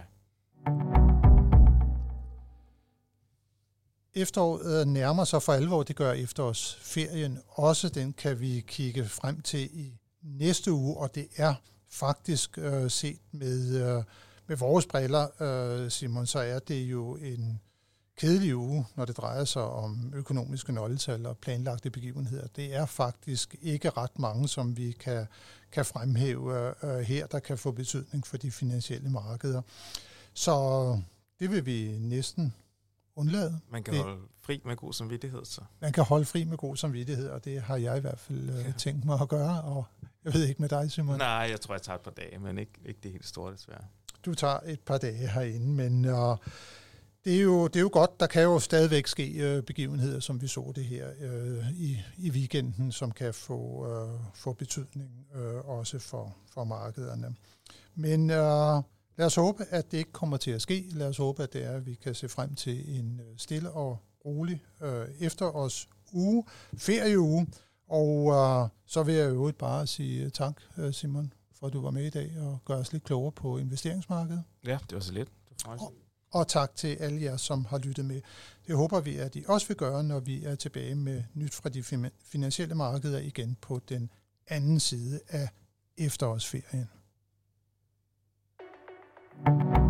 Efteråret 4.14 4.88
nærmer 4.88 5.24
sig 5.24 5.42
for 5.42 5.52
alvor, 5.52 5.82
det 5.82 5.96
gør 5.96 6.12
efterårsferien 6.12 7.38
også. 7.48 7.88
Den 7.88 8.12
kan 8.12 8.40
vi 8.40 8.64
kigge 8.66 9.08
frem 9.08 9.40
til 9.40 9.80
i 9.80 9.98
næste 10.22 10.72
uge, 10.72 10.96
og 10.96 11.14
det 11.14 11.28
er 11.36 11.54
faktisk 11.90 12.58
uh, 12.58 12.90
set 12.90 13.20
med, 13.32 13.96
uh, 13.96 14.04
med 14.46 14.56
vores 14.56 14.86
briller, 14.86 15.26
uh, 15.84 15.90
Simon, 15.90 16.26
så 16.26 16.38
er 16.38 16.58
det 16.58 16.82
jo 16.82 17.16
en 17.16 17.60
kedelig 18.16 18.56
uge, 18.56 18.86
når 18.94 19.04
det 19.04 19.16
drejer 19.16 19.44
sig 19.44 19.62
om 19.62 20.12
økonomiske 20.14 20.72
nøgletal 20.72 21.26
og 21.26 21.38
planlagte 21.38 21.90
begivenheder. 21.90 22.46
Det 22.46 22.74
er 22.74 22.86
faktisk 22.86 23.56
ikke 23.62 23.90
ret 23.90 24.18
mange, 24.18 24.48
som 24.48 24.76
vi 24.76 24.92
kan, 24.92 25.26
kan 25.72 25.84
fremhæve 25.84 26.74
uh, 26.82 26.98
her, 26.98 27.26
der 27.26 27.38
kan 27.38 27.58
få 27.58 27.70
betydning 27.70 28.26
for 28.26 28.36
de 28.36 28.50
finansielle 28.50 29.10
markeder. 29.10 29.62
Så 30.34 30.52
det 31.40 31.50
vil 31.50 31.66
vi 31.66 31.98
næsten 31.98 32.54
undlade. 33.16 33.60
Man 33.70 33.82
kan 33.82 33.94
det, 33.94 34.02
holde 34.02 34.20
fri 34.40 34.62
med 34.64 34.76
god 34.76 34.92
samvittighed, 34.92 35.44
så. 35.44 35.60
Man 35.80 35.92
kan 35.92 36.04
holde 36.04 36.24
fri 36.24 36.44
med 36.44 36.56
god 36.56 36.76
samvittighed, 36.76 37.28
og 37.28 37.44
det 37.44 37.62
har 37.62 37.76
jeg 37.76 37.96
i 37.96 38.00
hvert 38.00 38.18
fald 38.18 38.48
uh, 38.48 38.56
ja. 38.56 38.72
tænkt 38.78 39.04
mig 39.04 39.20
at 39.20 39.28
gøre, 39.28 39.62
og 39.62 39.84
jeg 40.24 40.34
ved 40.34 40.44
ikke 40.44 40.62
med 40.62 40.68
dig, 40.68 40.92
Simon. 40.92 41.18
Nej, 41.18 41.48
jeg 41.50 41.60
tror, 41.60 41.74
jeg 41.74 41.82
tager 41.82 41.96
et 41.96 42.02
par 42.02 42.10
dage, 42.10 42.38
men 42.38 42.58
ikke, 42.58 42.72
ikke 42.84 43.00
det 43.02 43.12
helt 43.12 43.26
store, 43.26 43.52
desværre. 43.52 43.84
Du 44.24 44.34
tager 44.34 44.60
et 44.66 44.80
par 44.80 44.98
dage 44.98 45.28
herinde, 45.28 45.66
men 45.66 46.04
uh, 46.04 46.36
det 47.26 47.36
er, 47.36 47.42
jo, 47.42 47.66
det 47.66 47.76
er 47.76 47.80
jo 47.80 47.90
godt. 47.92 48.20
Der 48.20 48.26
kan 48.26 48.42
jo 48.42 48.58
stadigvæk 48.58 49.06
ske 49.06 49.32
øh, 49.32 49.62
begivenheder, 49.62 50.20
som 50.20 50.42
vi 50.42 50.46
så 50.46 50.72
det 50.74 50.84
her 50.84 51.08
øh, 51.20 51.70
i, 51.72 51.98
i 52.18 52.30
weekenden, 52.30 52.92
som 52.92 53.10
kan 53.10 53.34
få, 53.34 53.86
øh, 53.86 54.20
få 54.34 54.52
betydning 54.52 55.26
øh, 55.34 55.68
også 55.68 55.98
for, 55.98 56.36
for 56.54 56.64
markederne. 56.64 57.34
Men 57.94 58.30
øh, 58.30 58.82
lad 59.16 59.26
os 59.26 59.34
håbe, 59.34 59.64
at 59.70 59.92
det 59.92 59.98
ikke 59.98 60.12
kommer 60.12 60.36
til 60.36 60.50
at 60.50 60.62
ske. 60.62 60.84
Lad 60.92 61.08
os 61.08 61.16
håbe, 61.16 61.42
at 61.42 61.52
det 61.52 61.64
er, 61.64 61.72
at 61.72 61.86
vi 61.86 61.94
kan 61.94 62.14
se 62.14 62.28
frem 62.28 62.54
til 62.54 63.00
en 63.00 63.20
øh, 63.20 63.38
stille 63.38 63.70
og 63.70 63.98
rolig 64.24 64.62
øh, 64.82 65.06
efterårs 65.20 65.88
uge, 66.12 66.44
ferieuge. 66.76 67.46
Og 67.88 68.32
øh, 68.32 68.68
så 68.86 69.02
vil 69.02 69.14
jeg 69.14 69.30
jo 69.30 69.52
bare 69.58 69.86
sige 69.86 70.30
tak, 70.30 70.60
øh, 70.78 70.92
Simon, 70.92 71.32
for 71.58 71.66
at 71.66 71.72
du 71.72 71.80
var 71.82 71.90
med 71.90 72.04
i 72.04 72.10
dag 72.10 72.30
og 72.40 72.58
gør 72.64 72.76
os 72.76 72.92
lidt 72.92 73.04
klogere 73.04 73.32
på 73.32 73.58
investeringsmarkedet. 73.58 74.44
Ja, 74.66 74.78
det 74.88 74.94
var 74.94 75.00
så 75.00 75.12
lidt. 75.12 75.28
Det 75.48 75.66
var 75.66 76.05
og 76.38 76.48
tak 76.48 76.76
til 76.76 76.96
alle 76.96 77.22
jer, 77.22 77.36
som 77.36 77.64
har 77.64 77.78
lyttet 77.78 78.04
med. 78.04 78.20
Det 78.66 78.76
håber 78.76 79.00
vi, 79.00 79.16
at 79.16 79.36
I 79.36 79.44
også 79.48 79.68
vil 79.68 79.76
gøre, 79.76 80.04
når 80.04 80.20
vi 80.20 80.44
er 80.44 80.54
tilbage 80.54 80.94
med 80.94 81.22
nyt 81.34 81.54
fra 81.54 81.68
de 81.68 81.82
finansielle 82.24 82.74
markeder 82.74 83.18
igen 83.18 83.56
på 83.60 83.80
den 83.88 84.10
anden 84.48 84.80
side 84.80 85.20
af 85.28 85.48
efterårsferien. 85.98 86.88
thank 89.44 89.76
you 89.76 89.85